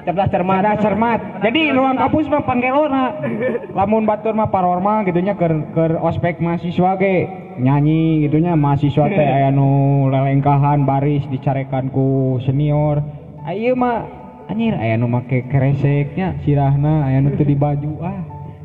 cerdas 0.06 0.30
cermat. 0.30 0.62
Ada 0.62 0.72
cermat. 0.80 1.20
Jadi 1.42 1.74
ruang 1.74 1.98
kampus 1.98 2.30
mah 2.30 2.46
panggelona. 2.46 3.04
Lamun 3.76 4.06
batur 4.06 4.32
mah 4.32 4.48
parorma 4.48 5.02
gitunya 5.02 5.34
keur 5.34 5.66
keur 5.74 5.98
ospek 5.98 6.38
mahasiswa 6.38 6.94
ge 6.96 7.47
nyanyi 7.58 8.24
gitunya 8.24 8.54
mahasiswa 8.54 9.04
teh 9.06 9.28
aya 9.36 9.50
nu 9.50 9.68
lelengkahan 10.08 10.82
baris 10.82 11.22
dicarekan 11.28 11.90
ku 11.90 12.38
senior. 12.40 13.02
Ayo 13.42 13.74
mah 13.74 14.04
anjir 14.46 14.72
aya 14.72 14.94
nu 14.94 15.06
make 15.06 15.44
kereseknya 15.46 16.38
sirahna 16.42 17.04
aya 17.04 17.18
nu 17.18 17.34
teu 17.34 17.44
di 17.44 17.52
baju 17.52 17.92
ah. 18.00 18.18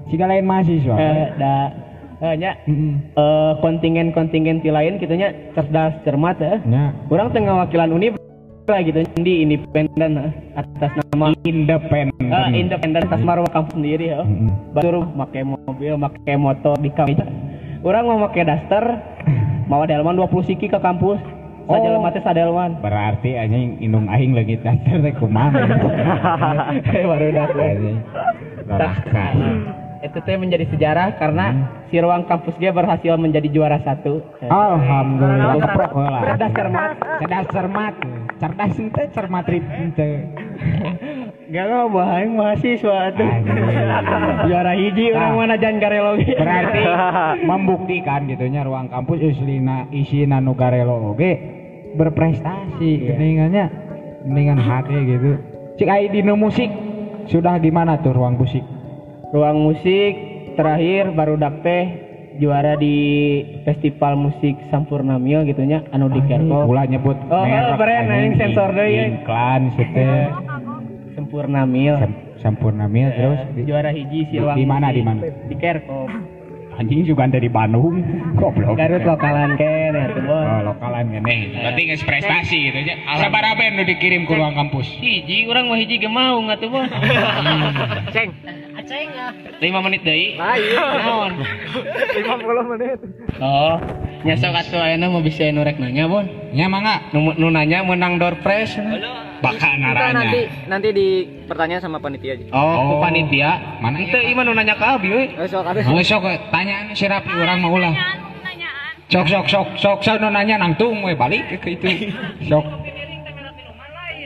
Siga 0.07 0.27
lain 0.27 0.43
mahasiswa. 0.43 0.93
eh 0.93 1.27
da 1.35 1.53
eh, 2.21 2.35
nya 2.37 2.51
Heeh. 2.63 2.93
eh, 3.15 3.51
kontingen-kontingen 3.59 4.59
ti 4.59 4.69
lain 4.69 4.95
gitunya 4.95 5.31
cerdas 5.51 5.95
cermat 6.03 6.37
eh. 6.39 6.59
Nya 6.63 6.93
Urang 7.07 7.31
tengah 7.31 7.65
wakilan 7.65 7.89
Unibra 7.89 8.77
gitu 8.79 8.99
di 9.19 9.41
independen 9.41 10.19
eh, 10.19 10.31
atas 10.53 10.91
nama 11.09 11.31
independen. 11.43 12.29
eh, 12.29 12.47
independen 12.53 13.03
atas 13.03 13.19
marwah 13.19 13.49
kampus 13.49 13.73
sendiri 13.73 14.11
ya. 14.11 14.21
Heeh. 14.21 14.51
baru 14.71 15.01
make 15.09 15.41
mobil, 15.41 15.93
make 15.95 16.33
motor 16.35 16.75
di 16.77 16.91
kampus. 16.91 17.27
Orang 17.83 18.07
mau 18.07 18.15
make 18.17 18.47
daster, 18.47 18.83
mau 19.67 19.83
delman 19.83 20.15
20 20.15 20.47
siki 20.47 20.71
ke 20.71 20.79
kampus. 20.79 21.19
Saja 21.63 21.95
Oh. 21.95 22.03
mati 22.03 22.19
sadelman. 22.19 22.75
Berarti 22.83 23.39
anjing 23.39 23.79
indung 23.79 24.11
aing 24.11 24.35
lagi 24.35 24.59
daster 24.59 24.99
teh 24.99 25.15
kumaha. 25.15 25.51
Baru 27.11 27.27
dah 27.31 27.47
gue. 27.47 27.63
Anjing. 27.63 27.97
Neraka. 28.67 29.25
Itu 30.03 30.19
teh 30.19 30.35
menjadi 30.35 30.67
sejarah 30.67 31.15
karena 31.15 31.55
si 31.87 32.03
ruang 32.03 32.27
kampus 32.27 32.59
dia 32.59 32.75
berhasil 32.75 33.15
menjadi 33.15 33.47
juara 33.47 33.79
satu. 33.79 34.19
Alhamdulillah. 34.43 35.55
Cerdas 36.27 36.51
cermat. 36.51 36.91
Cerdas 37.23 37.45
cermat. 37.51 37.93
Cerdas 38.43 38.73
ente 38.75 39.03
cermat. 39.15 39.43
Gak 41.43 41.65
lo 41.67 41.91
bahaya 41.91 42.23
mahasiswa 42.29 43.11
tuh. 43.19 43.29
Juara 44.47 44.73
hiji 44.79 45.11
orang 45.11 45.31
Nah. 45.33 45.39
mana 45.43 45.55
jangan 45.59 45.77
garelogi. 45.83 46.31
Berarti 46.39 46.81
membuktikan 47.49 48.31
gitunya 48.31 48.63
ruang 48.63 48.87
kampus 48.87 49.19
islina 49.19 49.91
isina 49.91 50.39
nu 50.39 50.55
garelo 50.55 51.11
oge 51.11 51.35
berprestasi 51.99 52.89
geningannya 53.11 53.65
geningan 54.23 54.59
hati 54.63 54.95
gitu. 55.03 55.31
Cik 55.75 55.89
ai 55.91 56.07
dina 56.07 56.37
musik 56.37 56.71
sudah 57.27 57.59
gimana 57.59 57.99
tuh 57.99 58.15
ruang 58.15 58.39
musik? 58.39 58.63
ruang 59.33 59.65
musik 59.65 60.13
terakhir 60.53 61.09
baru 61.17 61.41
teh 61.65 61.83
juara 62.37 62.77
di 62.77 62.97
festival 63.65 64.13
musik 64.13 64.53
Sampurna 64.69 65.17
Mil 65.17 65.41
gitunya 65.49 65.81
anu 65.89 66.05
di 66.13 66.21
Kerko 66.29 66.69
Ulah 66.69 66.85
nyebut 66.85 67.17
Oh, 67.33 67.41
anjing, 67.41 68.13
anjing, 68.13 68.33
sensor 68.37 68.69
deui. 68.77 69.25
Iklan 69.25 69.73
situ. 69.73 70.05
Sempurna 71.13 71.61
Mil. 71.63 71.95
Sam- 71.95 72.17
Sampurna 72.35 72.85
mil 72.85 73.07
terus? 73.09 73.39
di, 73.53 73.63
juara 73.63 73.87
hiji 73.89 74.27
si 74.27 74.35
di- 74.35 74.67
mana, 74.67 74.91
di 74.91 74.99
mana? 74.99 75.23
di 75.23 75.55
Kerko 75.55 76.11
anjing 76.73 77.05
juga 77.05 77.29
dari 77.29 77.47
Bandung. 77.47 78.01
Goblok. 78.35 78.73
Garut 78.75 78.99
lokalan 78.99 79.53
ken 79.55 79.93
ya 79.93 80.09
tuh 80.09 80.25
Oh, 80.25 80.59
lokalan 80.67 81.05
gini. 81.07 81.53
Berarti 81.55 81.81
nggak 81.85 82.01
prestasi 82.01 82.57
gitu 82.65 82.77
aja. 82.81 82.93
Sabar 83.15 83.45
apa 83.47 83.61
yang 83.61 83.77
udah 83.77 83.87
dikirim 83.87 84.25
ke 84.25 84.33
ruang 84.33 84.51
kampus? 84.53 84.89
hiji 84.97 85.45
orang 85.45 85.69
mau 85.69 85.77
hiji 85.77 85.95
ge 85.95 86.09
mau 86.09 86.41
nggak 86.41 86.57
tuh 86.59 86.67
bon 86.67 86.83
ceng. 88.09 88.29
Aceng 88.73 89.07
ya. 89.07 89.27
Lima 89.61 89.79
menit 89.79 90.01
deui 90.01 90.33
ayo 90.33 90.81
naon? 90.97 91.31
50 92.11 92.71
menit. 92.73 92.97
Oh 93.37 93.77
nyasok 94.23 94.51
atuh 94.57 94.81
ayeuna 94.81 95.07
mau 95.07 95.21
bisa 95.21 95.47
nu 95.47 95.61
rek 95.61 95.77
nanya 95.77 96.07
bon 96.07 96.25
Ya 96.51 96.65
mangga. 96.65 97.07
nu, 97.11 97.31
nu 97.33 97.47
nanya 97.47 97.83
menang 97.83 98.17
door 98.17 98.35
prize. 98.41 98.75
Bakal 98.75 99.22
Kita 99.43 99.69
naranya. 99.75 100.13
nanti 100.15 100.39
nanti 100.65 100.87
di 100.89 101.07
pertanyaan 101.43 101.81
sama 101.81 101.99
panitia 101.99 102.31
aja. 102.33 102.45
Oh, 102.49 102.95
Oh. 102.95 102.99
panitia? 102.99 103.51
Mana 103.77 103.99
Ente 103.99 104.19
iman 104.31 104.43
nu 104.43 104.53
nanya 104.53 104.73
ke 104.73 104.85
abi 104.85 105.07
we 105.07 105.23
oh, 105.35 105.43
soal 105.43 105.67
ada 105.67 105.83
Oh, 105.83 105.99
sok 105.99 106.23
tanyaan 106.47 106.95
si 106.95 107.03
Rapi 107.03 107.27
orang 107.29 107.59
mau 107.59 107.75
ulah. 107.75 107.91
sok 109.05 109.27
sok 109.27 109.45
sok 109.45 109.67
sok 109.75 109.99
sok 109.99 110.17
nu 110.17 110.29
nanya 110.29 110.55
nangtung 110.57 111.03
we 111.03 111.11
balik 111.13 111.43
ke 111.59 111.75
itu 111.75 112.09
sok. 112.49 112.63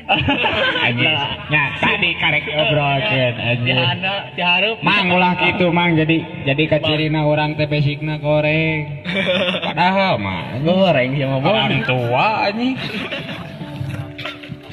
Anjing 0.87 1.03
nya 1.51 1.63
tadi 1.83 2.15
karek 2.15 2.47
obrolkeun 2.47 3.35
diharap. 3.67 4.79
Mang 4.79 5.11
ulah 5.11 5.35
gitu 5.35 5.67
mang 5.69 5.99
jadi 5.99 6.23
jadi 6.47 6.63
kacirina 6.69 7.27
orang 7.27 7.59
teh 7.59 7.67
basicna 7.67 8.15
goreng. 8.15 9.03
Padahal 9.67 10.15
mah 10.15 10.63
Goreng 10.63 11.11
sama 11.11 11.37
orang 11.43 11.83
tua 11.83 12.47
anjing. 12.47 12.79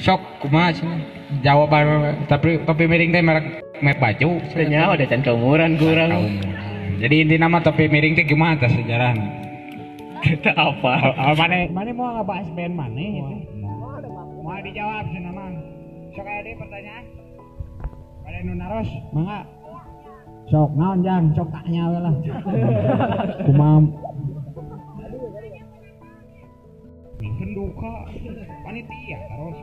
Sok 0.05 0.21
kumaha 0.37 0.69
cenah? 0.69 1.01
Jawaban 1.41 2.13
tapi 2.29 2.61
topi 2.61 2.85
miring 2.85 3.09
teh 3.09 3.25
merek 3.25 3.65
merek 3.81 3.97
baju. 3.97 4.37
Sebenarnya 4.53 4.93
udah 4.93 5.07
can 5.09 5.25
keumuran 5.25 5.81
kurang. 5.81 6.13
Jadi 7.01 7.25
inti 7.25 7.35
nama 7.41 7.57
topi 7.57 7.89
miring 7.89 8.13
teh 8.13 8.21
gimana 8.21 8.53
teh 8.61 8.69
sejarahnya? 8.69 9.25
Kita 10.21 10.53
apa? 10.53 10.93
Oh, 11.09 11.33
mana 11.33 11.65
mana 11.73 11.89
mau 11.97 12.21
ngebahas 12.21 12.47
band 12.53 12.73
mana 12.77 13.01
itu? 13.01 13.35
Mau 14.45 14.61
dijawab 14.61 15.09
sih 15.09 15.21
mang. 15.25 15.53
Sok 16.13 16.27
deui 16.29 16.53
pertanyaan. 16.53 17.05
Pada 18.21 18.39
nu 18.45 18.53
naros, 18.57 18.89
mangga. 19.09 19.41
Sok 20.53 20.71
naon 20.77 21.01
jang, 21.01 21.33
sok 21.33 21.49
tanya 21.49 21.83
we 21.89 21.97
lah. 21.97 22.15
Kumaha 23.49 23.81
Mungkin 27.15 27.49
duka 27.57 27.93
panitia 28.61 29.19
taros 29.33 29.57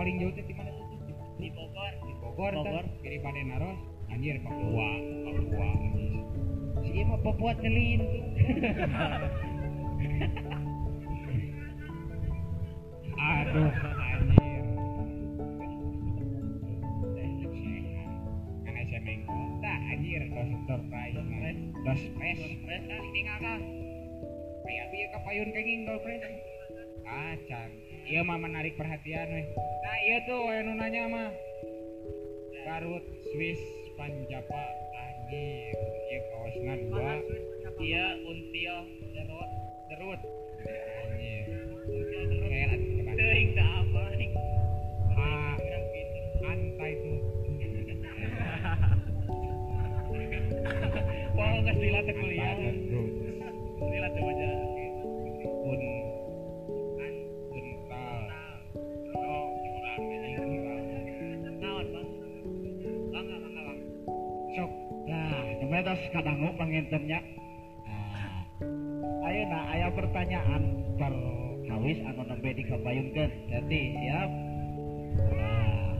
paling 0.00 0.16
jauh 0.16 0.32
teh 0.32 0.40
di 0.48 0.56
mana 0.56 0.72
tuh? 0.72 0.88
Di 1.36 1.52
Bogor. 1.52 1.92
Di 2.08 2.16
Bogor, 2.24 2.56
Bogor. 2.56 2.88
Kiri 3.04 3.20
pada 3.20 3.44
naros. 3.44 3.76
Anjir 4.08 4.40
Papua, 4.40 4.96
Papua. 5.28 5.68
Si 6.80 7.04
mah 7.04 7.20
Papua 7.20 7.52
tuh. 7.60 7.68
Aduh, 13.20 13.68
anjir. 14.00 14.64
Kan 18.64 18.72
saya 18.88 19.00
mengko. 19.04 19.36
Tah 19.60 19.78
anjir 19.92 20.24
dos 20.32 20.48
surprise. 20.64 21.20
Dos 21.84 22.00
pres, 22.16 22.40
pres 22.64 22.82
kali 22.88 23.08
tinggal 23.12 23.36
kang. 23.44 23.60
Kayak 24.64 25.12
kapayun 25.12 25.52
kenging 25.52 25.84
dos 25.84 26.00
pres. 26.00 26.24
Iya 28.10 28.26
mah 28.26 28.42
menarik 28.42 28.74
perhatian 28.74 29.30
weh. 29.30 29.46
Nah 29.54 29.96
iya 30.02 30.18
tuh 30.26 30.42
yang 30.50 30.74
nanya 30.74 31.06
mah. 31.06 31.30
Garut, 32.66 33.06
Swiss, 33.30 33.62
Panjapa, 33.94 34.66
anjir. 34.98 35.70
Iya 36.10 36.18
kaosna 36.26 36.74
dua. 36.90 37.22
Iya 37.78 38.18
until 38.18 38.76
derut, 39.14 39.50
derut. 39.94 40.20
Anjir. 41.06 41.70
Teman. 42.98 43.14
Teuing 43.14 43.54
tah 43.54 43.78
apa? 43.78 44.02
Ah, 45.14 45.54
antai 46.50 46.92
tuh. 46.98 47.14
Wah, 51.38 51.62
geus 51.62 51.78
lila 51.78 52.02
teh 52.02 52.14
kuliah. 52.18 52.58
Lila 53.78 54.08
teh 54.10 54.22
aja. 54.34 54.69
Kemetos 65.80 66.12
kadangu 66.12 66.52
pangintennya. 66.60 67.24
Nah, 67.88 68.44
ayeuna 69.24 69.60
aya 69.72 69.88
pertanyaan 69.88 70.62
perkawis 71.00 72.04
anu 72.04 72.20
nembe 72.28 72.52
dikabayunkeun. 72.52 73.32
Jadi 73.48 73.80
siap. 73.96 74.30
Nah, 75.40 75.96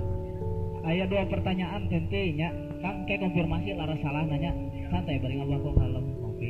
aya 0.85 1.09
dua 1.09 1.25
pertanyaan 1.33 1.89
tentunya. 1.89 2.53
Kang 2.85 3.09
ke 3.09 3.17
konfirmasi 3.25 3.73
lara 3.73 3.97
salah 4.05 4.21
nanya. 4.29 4.53
Santai 4.93 5.17
bari 5.17 5.41
ngabako 5.41 5.73
kalem 5.73 6.07
ngopi. 6.29 6.49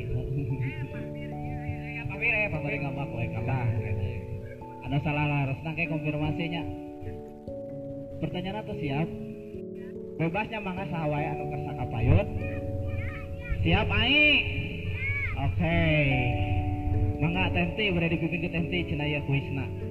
tapi 2.11 2.25
eh 2.35 2.51
Bari 2.51 2.77
ngabako 2.83 3.15
we 3.15 3.27
kalem. 3.31 3.47
Tah, 3.47 3.67
Ada 4.91 4.97
salah 5.07 5.25
laras 5.31 5.59
nang 5.63 5.79
ke 5.79 5.87
konfirmasinya. 5.87 6.63
Pertanyaan 8.19 8.59
atau 8.59 8.75
siap? 8.75 9.07
Bebasnya 10.19 10.59
mangga 10.59 10.83
sahawae 10.91 11.31
anu 11.31 11.47
kersa 11.47 11.71
kapayun. 11.79 12.27
Siap 13.61 13.93
ai. 13.93 14.41
Oke. 15.37 15.77
Mangga 17.21 17.53
tenti 17.53 17.93
bere 17.93 18.09
dipimpin 18.09 18.41
ke 18.41 18.49
tenti 18.49 18.89
cenah 18.89 19.05
ya 19.05 19.21
kuisna. 19.29 19.90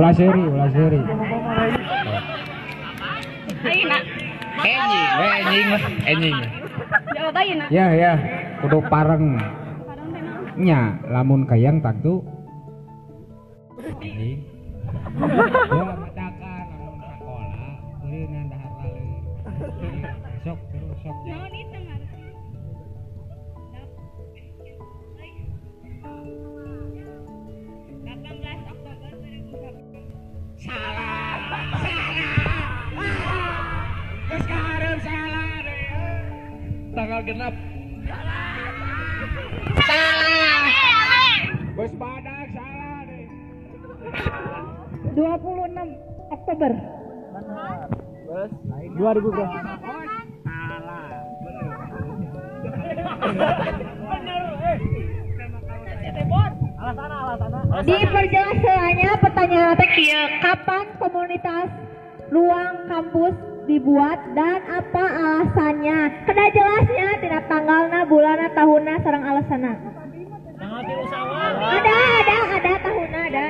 Ulah 0.00 0.16
seri 0.16 0.42
ulah 0.48 0.70
seri. 0.72 1.00
Ayeuna 3.60 3.98
enjing 4.64 5.04
we 5.20 5.28
enjing 5.28 5.68
lah 5.68 5.82
enjing. 6.08 6.36
Ayeuna. 7.36 7.64
ya 7.68 7.86
ya. 7.92 8.12
Kudu 8.64 8.80
pareng. 8.88 9.36
Nya 10.56 10.96
lamun 11.12 11.44
kayang 11.44 11.84
anjing 11.84 12.24
ya 14.00 14.40
Tanggal 37.20 37.36
genap. 37.36 37.54
Salah. 39.84 40.64
Geus 41.76 41.92
badak 42.00 42.48
salah 42.56 43.00
deh. 43.04 43.24
26 45.20 46.32
Oktober. 46.32 46.72
2000 48.96 49.20
bro. 49.20 49.44
Diperjelas 57.84 58.56
selanjutnya 58.64 59.14
pertanyaan 59.20 59.76
teh 59.76 59.88
kieu, 59.92 60.24
kapan 60.40 60.88
komunitas 60.96 61.68
ruang 62.32 62.88
kampus 62.88 63.49
dibuat 63.70 64.18
dan 64.34 64.60
apa 64.66 65.04
alasannya? 65.06 66.26
Kena 66.26 66.46
jelasnya 66.50 67.08
tidak 67.22 67.46
tanggalna, 67.46 68.02
bulanna, 68.10 68.50
tahunna, 68.50 68.94
sareng 69.06 69.22
alasanna. 69.22 69.72
Ada, 70.58 71.94
ada, 71.94 72.36
ada 72.58 72.72
tahunna 72.82 73.20
ada. 73.30 73.46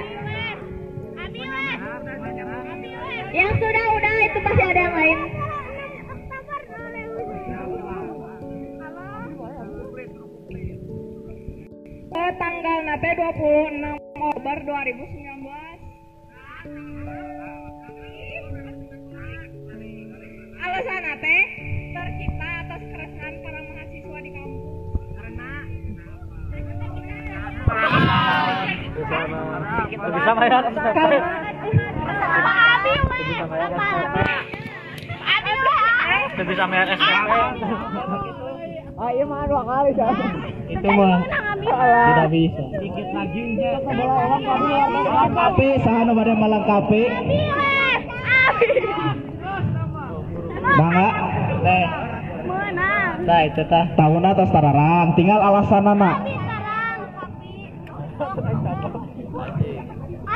Yang 3.30 3.52
sudah, 3.62 3.84
udah 3.96 4.14
itu 4.28 4.38
pasti 4.44 4.62
ada 4.68 4.80
yang 4.84 4.96
lain. 4.96 5.18
Tanggal 12.30 12.78
nate 12.86 13.10
26 13.20 14.00
Oktober 14.16 14.56
2019. 14.64 15.29
Bisa 30.00 30.32
Itu 36.30 36.42
bisa 36.48 36.64
bayar 36.64 36.88
SPP. 36.96 37.30
Ah, 39.00 39.10
iya 39.16 39.24
mah 39.24 39.44
dua 39.48 39.62
kali 39.64 39.90
sih. 39.96 40.04
Itu 40.72 40.88
mah 40.92 41.20
tidak 41.60 42.28
bisa. 42.32 42.64
Dikit 42.80 43.08
lagi. 43.12 43.44
Melengkapi, 45.04 45.68
sahana 45.84 46.12
pada 46.16 46.34
melengkapi. 46.36 47.02
Bangga, 50.60 51.08
Teh, 51.60 51.86
teh 53.24 53.42
itu 53.52 53.62
tah. 53.68 53.84
tahun 54.00 54.22
atas 54.24 54.48
tararang, 54.48 55.12
tinggal 55.12 55.40
alasan 55.44 55.84
anak. 55.84 56.16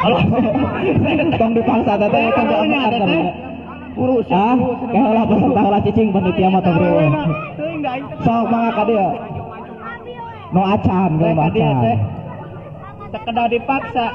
Tong 1.41 1.53
dipaksa 1.57 1.93
tete 1.97 2.21
kan 2.37 2.45
jalan 2.45 2.69
makan 2.69 3.11
Urus 3.95 4.27
ah, 4.35 4.59
kayak 4.91 5.71
lah 5.71 5.81
cicing 5.87 6.11
panitia 6.11 6.51
mah 6.51 6.59
tong 6.67 6.83
bro. 6.83 6.99
Sok 8.27 8.45
mangga 8.51 8.71
ka 8.75 8.83
dia. 8.91 9.07
No 10.51 10.67
acan, 10.67 11.11
dia, 11.23 11.31
acan. 11.31 11.77
Sekedar 13.15 13.47
dipaksa. 13.55 14.07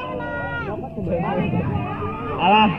Alah. 2.43 2.69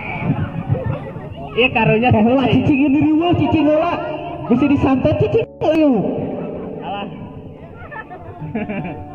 Iya 1.57 1.68
karunya 1.73 2.12
Eh 2.12 2.25
lah 2.37 2.46
cicing 2.53 2.81
ini 2.92 2.99
riweuh 3.01 3.33
cicing 3.40 3.64
heula. 3.64 3.96
Bisa 4.53 4.64
disantet 4.68 5.16
cicing 5.25 5.49
ayo. 5.64 5.90
Alah. 6.85 7.09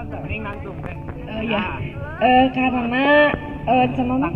Eh, 0.00 1.42
ya. 1.44 1.76
Eh, 2.24 2.46
karena 2.56 3.28
eh, 3.68 3.86
cuman 4.00 4.32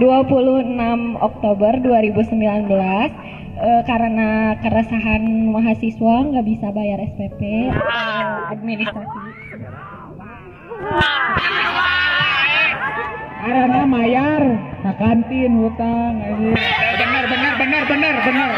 26 0.00 1.20
Oktober 1.20 1.72
2019 1.84 2.32
eh, 2.32 3.82
karena 3.84 4.56
keresahan 4.64 5.52
mahasiswa 5.52 6.14
nggak 6.32 6.46
bisa 6.48 6.72
bayar 6.72 7.04
SPP 7.04 7.68
eh, 7.68 7.68
administrasi. 8.48 9.18
Karena 13.44 13.84
mayar 13.84 14.42
ke 14.80 14.92
kantin 14.96 15.52
hutang 15.60 16.16
anjing. 16.24 16.56
Benar 16.96 17.24
benar 17.28 17.52
benar 17.60 18.14
benar 18.24 18.52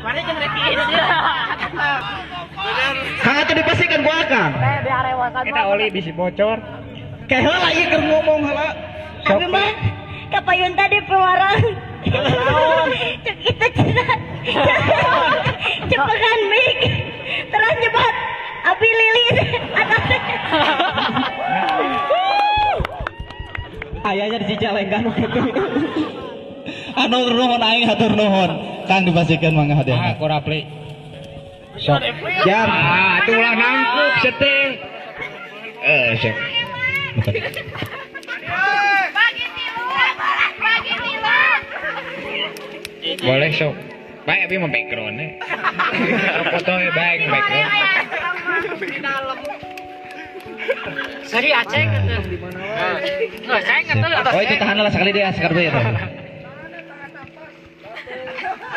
benar. 0.00 0.48
Kang 3.20 3.36
atuh 3.40 3.54
dipastikan 3.56 4.00
gua 4.04 4.24
Kang. 4.26 4.52
Kita 5.44 5.62
oli 5.70 5.86
bisi 5.92 6.12
bocor. 6.12 6.58
Kayak 7.30 7.42
heula 7.46 7.68
ieu 7.70 7.86
keur 7.88 8.02
ngomong 8.02 8.40
heula. 8.48 8.68
Abi 9.28 9.46
mah 9.46 9.70
kapayun 10.34 10.72
tadi 10.74 10.98
pewarang. 11.04 11.60
Cek 13.22 13.36
kita 13.44 13.66
cenah. 13.76 14.10
Cepetan 15.86 16.40
mik. 16.48 16.78
Terus 17.52 17.74
cepat. 17.84 18.14
Abi 18.60 18.88
lilin 18.88 19.36
atasnya. 19.72 20.20
Ayahnya 24.00 24.38
dicicalengkan 24.42 25.06
gitu. 25.12 25.40
Anu 26.98 27.18
nuhun 27.30 27.62
aing 27.62 27.84
hatur 27.86 28.12
nuhun. 28.16 28.50
Kang 28.90 29.06
dipastikan 29.06 29.54
mangga 29.54 29.78
Ah, 29.78 29.86
hadiah. 29.86 30.18
kurapli. 30.18 30.66
Sok. 31.78 32.02
Jam. 32.42 32.66
Ah, 32.66 33.22
itu 33.22 33.38
ulah 33.38 33.54
nangkup 33.54 34.12
seting. 34.18 34.68
Eh, 35.78 36.18
sok. 36.18 36.34
Boleh 43.22 43.50
sok. 43.54 43.74
Baik 44.26 44.40
abi 44.50 44.54
mau 44.58 44.66
background 44.66 45.14
nih. 45.22 45.30
Foto 46.50 46.72
baik 46.90 47.20
background. 47.30 47.70
Seri 51.30 51.50
Aceh 51.54 51.82
gitu. 51.86 52.14
Nggak, 53.46 53.62
saya 53.62 53.80
tahu 53.86 54.12
atas 54.18 54.32
Oh 54.34 54.42
itu 54.42 54.54
tahan 54.58 54.76
lah 54.82 54.90
sekali 54.90 55.10
dia 55.14 55.30
sekar 55.30 55.54
ya. 55.54 55.70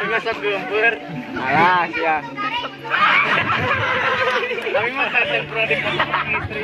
Enggak 0.04 0.20
sok 0.28 0.38
gempur. 0.44 0.94
Alah, 1.40 1.88
sia. 1.96 2.18
Tapi 4.74 4.90
mah 4.92 5.08
kata 5.08 5.38
produk 5.48 5.80
istri. 5.80 6.62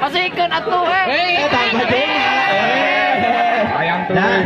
Masih 0.00 0.22
ikan 0.32 0.50
atuh, 0.50 0.84
eh. 0.88 1.04
Tahan 1.52 1.74
bajunya. 1.76 2.32
Eh. 2.48 3.78
Ayam 3.78 3.98
tuh. 4.08 4.14
Nah, 4.16 4.40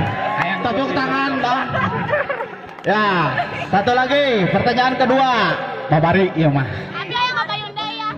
tepuk 0.66 0.90
tangan 0.92 1.32
dong. 1.38 1.62
Ya, 2.88 3.06
satu 3.70 3.92
lagi 3.94 4.24
pertanyaan 4.50 4.94
kedua. 4.98 5.32
Babari 5.88 6.32
iya 6.34 6.48
mah. 6.50 6.68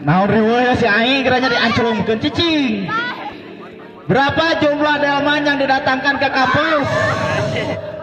Naon 0.00 0.32
riweuh 0.32 0.64
ya 0.64 0.74
si 0.80 0.88
aing 0.88 1.20
kiranya 1.28 1.52
diancurumkeun 1.52 2.18
cicing. 2.24 2.88
Berapa 4.08 4.56
jumlah 4.58 4.96
delman 4.96 5.44
yang 5.44 5.60
didatangkan 5.60 6.16
ke 6.16 6.28
kampus? 6.32 6.88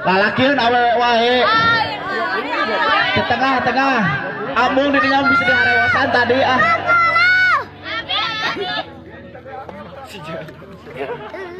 Lalakiun 0.08 0.56
awe 0.56 0.84
wae. 0.96 1.36
Di 3.12 3.22
tengah-tengah. 3.28 4.00
Amung 4.58 4.90
di 4.90 5.00
dinya 5.04 5.22
bisa 5.28 5.44
diharewasan 5.44 6.08
tadi 6.16 6.40
ah. 6.42 6.62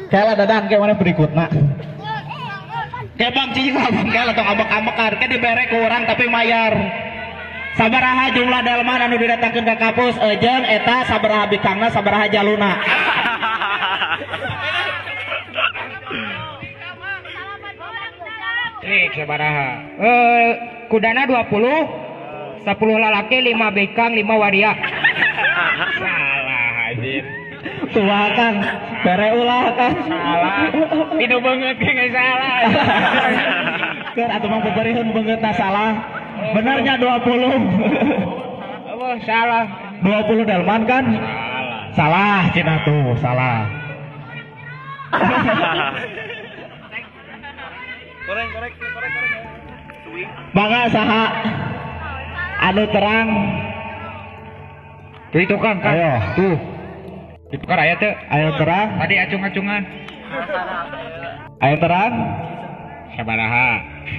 Kayak 0.08 0.34
dadang 0.40 0.64
kayak 0.66 0.80
mana 0.80 0.94
berikutnya. 0.96 1.46
Kayak 3.20 3.32
bang 3.36 3.50
cicing 3.52 3.76
lah 3.76 3.90
bang 3.92 4.08
kayak 4.08 4.32
atau 4.32 4.44
ambek-ambekan 4.46 5.12
kayak 5.20 5.30
dibere 5.30 5.64
ke 5.68 5.76
orang 5.76 6.02
tapi 6.08 6.24
mayar. 6.32 6.72
Sabaraha 7.76 8.34
jumlah 8.34 8.60
delman 8.64 9.04
anu 9.04 9.14
didatangkan 9.20 9.62
ke 9.62 9.74
kampus 9.78 10.16
ejen 10.18 10.66
eta 10.66 11.06
sabaraha 11.06 11.46
bikangna 11.52 11.92
sabaraha 11.92 12.26
jaluna. 12.32 12.72
Trik 18.78 19.10
sabaraha. 19.18 19.70
Eh, 19.98 20.48
kudana 20.86 21.26
20. 21.26 22.06
10 22.62 22.98
lalaki, 23.00 23.36
5 23.42 23.74
bekang, 23.74 24.12
5 24.14 24.34
waria. 24.38 24.76
Salah 25.98 26.92
anjir. 26.92 27.24
Tua 27.90 28.22
kan, 28.36 28.54
bere 29.02 29.28
ulah 29.34 29.66
kan. 29.74 29.94
Salah. 30.06 30.70
Itu 31.16 31.36
banget 31.42 31.74
kayak 31.80 32.12
salah. 32.12 32.58
Kan 34.14 34.28
atau 34.30 34.46
mang 34.46 34.62
peperihun 34.62 35.08
banget 35.10 35.38
nah 35.42 35.54
salah. 35.56 35.90
Benernya 36.54 36.94
20. 37.00 37.34
Oh, 38.94 39.14
salah. 39.26 39.64
20 40.04 40.46
delman 40.46 40.82
kan? 40.86 41.04
Salah. 41.18 41.58
Salah 41.98 42.46
cina 42.54 42.74
tuh, 42.86 43.16
salah. 43.18 43.66
Korek 48.28 48.48
korek 48.52 48.72
korek 48.76 49.10
korek. 49.16 49.32
Bangga 50.52 50.82
saha 50.92 51.24
anu 52.68 52.84
terang. 52.92 53.28
Tuh 55.32 55.40
itu 55.44 55.56
kan, 55.56 55.76
kan. 55.80 55.92
Ayo, 55.96 56.12
tuh. 56.36 56.54
Ditukar 57.48 57.80
aya 57.80 57.96
teh. 57.96 58.12
Ayo 58.28 58.52
terang, 58.60 59.00
Tadi 59.00 59.14
acung-acungan. 59.16 59.82
ayo 61.64 61.76
terang. 61.80 62.12
Sabaraha. 63.16 63.68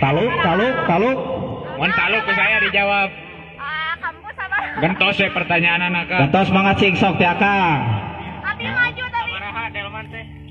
Taluk, 0.02 0.34
taluk, 0.42 0.76
taluk. 0.90 1.18
Mun 1.78 1.92
taluk 1.94 2.22
ke 2.26 2.34
saya 2.34 2.58
dijawab. 2.66 3.10
Gentos 4.82 5.18
ya 5.22 5.30
pertanyaan 5.38 5.82
anak 5.86 6.10
kan. 6.10 6.20
Gantos 6.26 6.50
semangat 6.50 6.76
sing 6.82 6.94
sok 6.98 7.22
ti 7.22 7.26
Akang. 7.30 7.78
Sabaraha 8.42 8.58
delman 8.58 9.09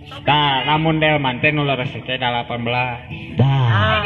teh. 0.09 0.25
Tah, 0.25 0.64
lamun 0.64 1.01
delman 1.01 1.40
teh 1.40 1.53
nu 1.53 1.64
leres 1.64 1.92
teh 1.92 2.16
18. 2.16 2.49
Dah. 3.37 4.03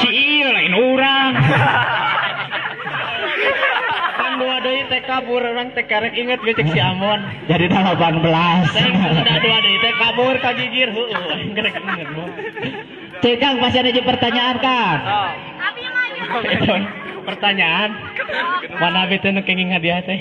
Si 0.00 0.08
iya 0.08 0.48
lain 0.52 0.74
urang. 0.74 1.32
kan 4.22 4.32
dua 4.40 4.56
deui 4.64 4.82
teh 4.88 5.00
kabur 5.04 5.42
urang 5.44 5.68
teh 5.76 5.84
karek 5.84 6.16
inget 6.16 6.40
ge 6.40 6.52
cek 6.56 6.68
si 6.72 6.80
Amon. 6.80 7.20
Jadi 7.46 7.68
18. 7.68 7.84
Teh 8.72 8.84
udah 9.20 9.38
dua 9.44 9.58
deui 9.60 9.76
teh 9.78 9.92
kabur 10.00 10.34
ka 10.40 10.50
gigir 10.56 10.88
heueuh. 10.90 11.52
Karek 11.52 11.74
inget 11.76 12.08
Bu. 12.16 12.24
Cek 13.22 13.36
Kang 13.38 13.60
pasti 13.62 13.78
ada 13.78 14.02
pertanyaan 14.02 14.56
Kang. 14.58 14.98
Itu 16.48 16.74
pertanyaan. 17.28 17.90
Mana 18.82 19.06
bete 19.06 19.30
nu 19.30 19.46
kenging 19.46 19.70
hadiah 19.70 20.02
teh? 20.02 20.18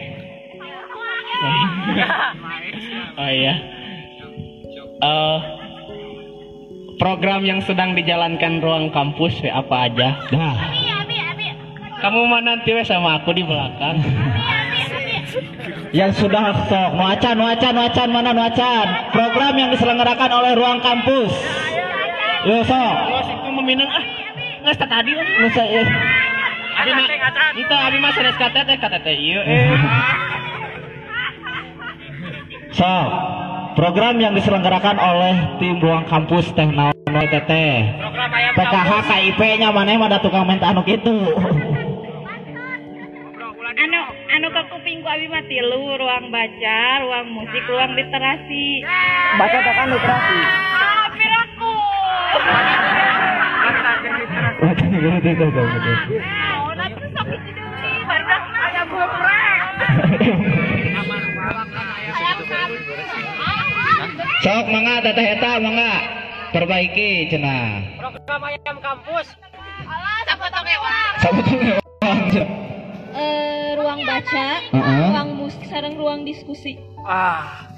oh 3.18 3.30
iya. 3.34 3.81
Eh 5.02 5.40
program 7.02 7.42
yang 7.42 7.58
sedang 7.66 7.98
dijalankan 7.98 8.62
ruang 8.62 8.94
kampus 8.94 9.42
ya, 9.42 9.58
apa 9.58 9.90
aja? 9.90 10.22
Dah. 10.30 10.56
Kamu 12.02 12.30
mah 12.30 12.42
nanti 12.42 12.74
wes 12.74 12.90
sama 12.90 13.22
aku 13.22 13.34
di 13.34 13.42
belakang. 13.46 14.02
Yang 15.94 16.26
sudah 16.26 16.54
sok, 16.66 16.98
nuacan, 16.98 17.36
nuacan, 17.38 17.74
nuacan, 17.78 18.08
mana 18.10 18.34
nuacan? 18.34 18.88
Program 19.14 19.54
yang 19.54 19.70
diselenggarakan 19.70 20.32
oleh 20.34 20.52
Ruang 20.58 20.80
Kampus. 20.82 21.34
Yo 22.48 22.66
sok. 22.66 22.96
Terus 23.06 23.28
itu 23.38 23.50
meminang 23.54 23.90
ah. 23.90 24.06
Nggak 24.62 24.78
tadi? 24.82 25.12
Nusa, 25.14 25.64
eh. 25.66 25.86
Abi 26.82 26.92
mah 26.96 27.08
itu 27.54 27.74
abi 27.76 27.98
mah 28.02 28.12
seres 28.18 28.38
KTT 28.38 28.70
KTT 28.82 29.08
ieu 29.22 29.42
eh. 29.46 29.78
Sok. 32.74 33.10
Program 33.72 34.20
yang 34.20 34.36
diselenggarakan 34.36 35.00
oleh 35.00 35.56
tim 35.64 35.80
Ruang 35.80 36.04
Kampus 36.12 36.52
Naon 36.56 36.92
TT. 37.08 37.52
PKH 38.52 38.92
KIP-nya 39.08 39.72
mana 39.72 39.96
emang 39.96 40.12
ada 40.12 40.20
tukang 40.20 40.44
minta 40.44 40.76
anu 40.76 40.84
gitu. 40.84 41.24
anu 43.72 44.02
anu 44.36 44.48
ke 44.52 44.62
kupingku 44.68 45.08
abi 45.08 45.32
mah 45.32 45.40
tilu 45.48 45.96
ruang 45.96 46.28
baca 46.28 46.80
ruang 47.08 47.32
musik 47.32 47.64
ruang 47.72 47.96
literasi. 47.96 48.84
Baca 49.40 49.58
tekan 49.64 49.88
literasi. 49.96 50.40
hampir 50.92 51.32
aku 51.32 51.72
Baca 54.62 54.86
literasi 54.92 55.30
itu 55.32 55.46
betul. 55.48 55.68
oh 56.60 56.76
nanti 56.76 57.08
sakit 57.08 57.40
deui 57.56 58.04
baru 58.04 58.36
ayam 58.36 58.88
geprek 58.92 59.64
Sok 64.42 64.74
mangga 64.74 65.06
teteh 65.06 65.38
eta 65.38 65.62
mangga 65.62 66.02
perbaiki 66.50 67.30
cenah. 67.30 67.94
Program 68.02 68.42
ayam 68.42 68.78
kampus. 68.82 69.38
Sabutungnya 71.22 71.78
uang. 71.78 72.20
Eh, 73.14 73.78
ruang 73.78 74.02
baca, 74.02 74.48
Heeh. 74.74 75.06
ruang 75.14 75.30
musik, 75.38 75.62
sareng 75.70 75.94
ruang 75.94 76.26
diskusi. 76.26 76.82
Ah, 77.06 77.70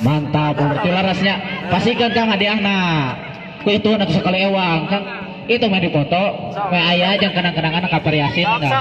Mantap, 0.00 0.56
berarti 0.56 0.88
larasnya. 0.88 1.34
Pastikan 1.68 2.16
kang 2.16 2.32
hadiahna. 2.32 3.12
Ku 3.60 3.76
itu 3.76 3.92
nanti 3.92 4.16
sekali 4.16 4.48
ewang 4.48 4.88
kang. 4.88 5.04
Itu 5.44 5.68
mah 5.68 5.80
dipoto, 5.84 6.24
mah 6.56 6.82
aya 6.88 7.20
jeung 7.20 7.36
kenang-kenangan 7.36 7.84
kapariasin 7.84 8.48
sok 8.48 8.64
enggak. 8.64 8.80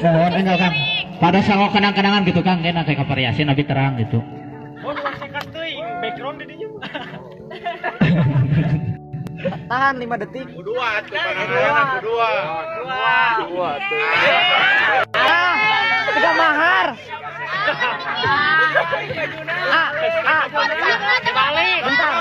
Mohon 0.00 0.32
enggak 0.40 0.56
kang. 0.56 0.74
Pada 1.20 1.40
sango 1.44 1.68
kenang-kenangan 1.68 2.24
gitu 2.24 2.40
kang, 2.40 2.64
kena 2.64 2.80
kayak 2.80 3.04
kapariasin 3.04 3.52
lebih 3.52 3.68
terang 3.68 4.00
gitu. 4.00 4.24
Tahan 9.72 9.96
5 9.96 10.20
detik. 10.20 10.44
Dua 10.60 11.00
dua. 11.00 11.80
Dua. 12.04 12.28
Dua. 13.48 13.70
Ah, 15.16 15.56
tidak 16.12 16.34
mahar. 16.36 16.86
Ah, 19.72 19.88
ah, 20.28 20.44
Balik. 21.24 21.80
bentar. 21.88 22.12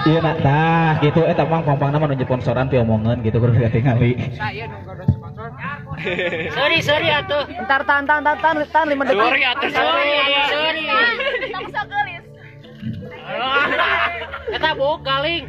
Iya 0.00 0.18
nak 0.24 0.36
tah 0.40 0.96
gitu 1.04 1.20
eta 1.28 1.44
mah 1.44 1.60
pang-pang 1.60 1.92
nama 1.92 2.08
nunjuk 2.08 2.24
sponsoran 2.24 2.72
pi 2.72 2.80
omongan 2.80 3.20
gitu 3.20 3.36
kudu 3.36 3.60
tingali. 3.68 4.16
Sorry, 6.56 6.80
sorry 6.80 7.12
atuh. 7.12 7.44
Entar 7.52 7.84
tahan 7.84 8.08
tahan 8.08 8.24
tahan 8.24 8.38
tahan 8.40 8.56
tahan 8.64 8.86
5 8.96 9.12
detik. 9.12 9.20
Sorry 9.28 9.44
atuh 9.44 9.68
sorry. 9.76 10.16
Sorry. 10.48 10.88
Eta 14.60 14.76
buk 14.76 15.00
galing. 15.00 15.48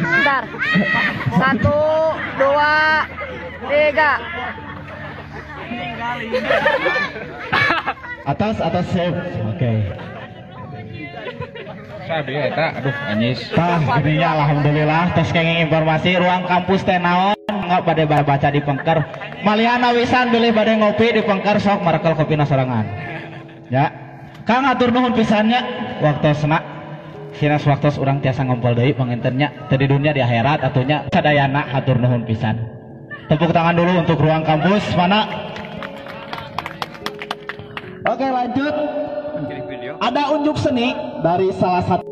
Bentar. 0.00 0.44
Satu, 1.36 1.80
dua, 2.40 3.04
tiga. 3.68 4.12
Atas, 8.24 8.56
atas 8.56 8.86
save. 8.88 9.20
Oke. 9.52 9.72
Sabi 12.08 12.32
eta 12.40 12.80
aduh 12.80 12.96
anyis. 13.12 13.52
Tah, 13.52 13.84
alhamdulillah 13.84 15.12
tes 15.12 15.28
kenging 15.28 15.68
informasi 15.68 16.16
ruang 16.16 16.48
kampus 16.48 16.88
teh 16.88 16.96
naon 16.96 17.36
nggak 17.52 17.84
pada 17.84 18.24
baca 18.24 18.48
di 18.48 18.64
pengker. 18.64 19.04
Maliana 19.44 19.92
wisan 19.92 20.32
bilih 20.32 20.56
pada 20.56 20.72
ngopi 20.72 21.20
di 21.20 21.20
pengker 21.20 21.60
sok 21.60 21.84
merekel 21.84 22.16
kopi 22.16 22.40
sorangan. 22.48 22.88
Ya. 23.68 23.99
Kang 24.50 24.66
atur 24.66 24.90
nuhun 24.90 25.14
pisannya 25.14 25.62
waktu 26.02 26.34
senak 26.34 26.58
Sinas 27.38 27.62
waktu 27.62 27.94
orang 28.02 28.18
tiasa 28.18 28.42
ngompol 28.42 28.74
deui 28.74 28.90
pangintennya 28.90 29.70
tadi 29.70 29.86
dunia 29.86 30.10
di 30.10 30.18
akhirat 30.18 30.66
atunya 30.66 31.06
sadayana 31.14 31.70
atur 31.70 32.02
nuhun 32.02 32.26
pisan. 32.26 32.58
Tepuk 33.30 33.54
tangan 33.54 33.78
dulu 33.78 34.02
untuk 34.02 34.18
ruang 34.18 34.42
kampus 34.42 34.82
mana? 34.98 35.30
Oke 38.10 38.26
lanjut. 38.26 38.74
Ada 40.02 40.34
unjuk 40.34 40.58
seni 40.58 40.98
dari 41.22 41.54
salah 41.54 41.86
satu 41.86 42.09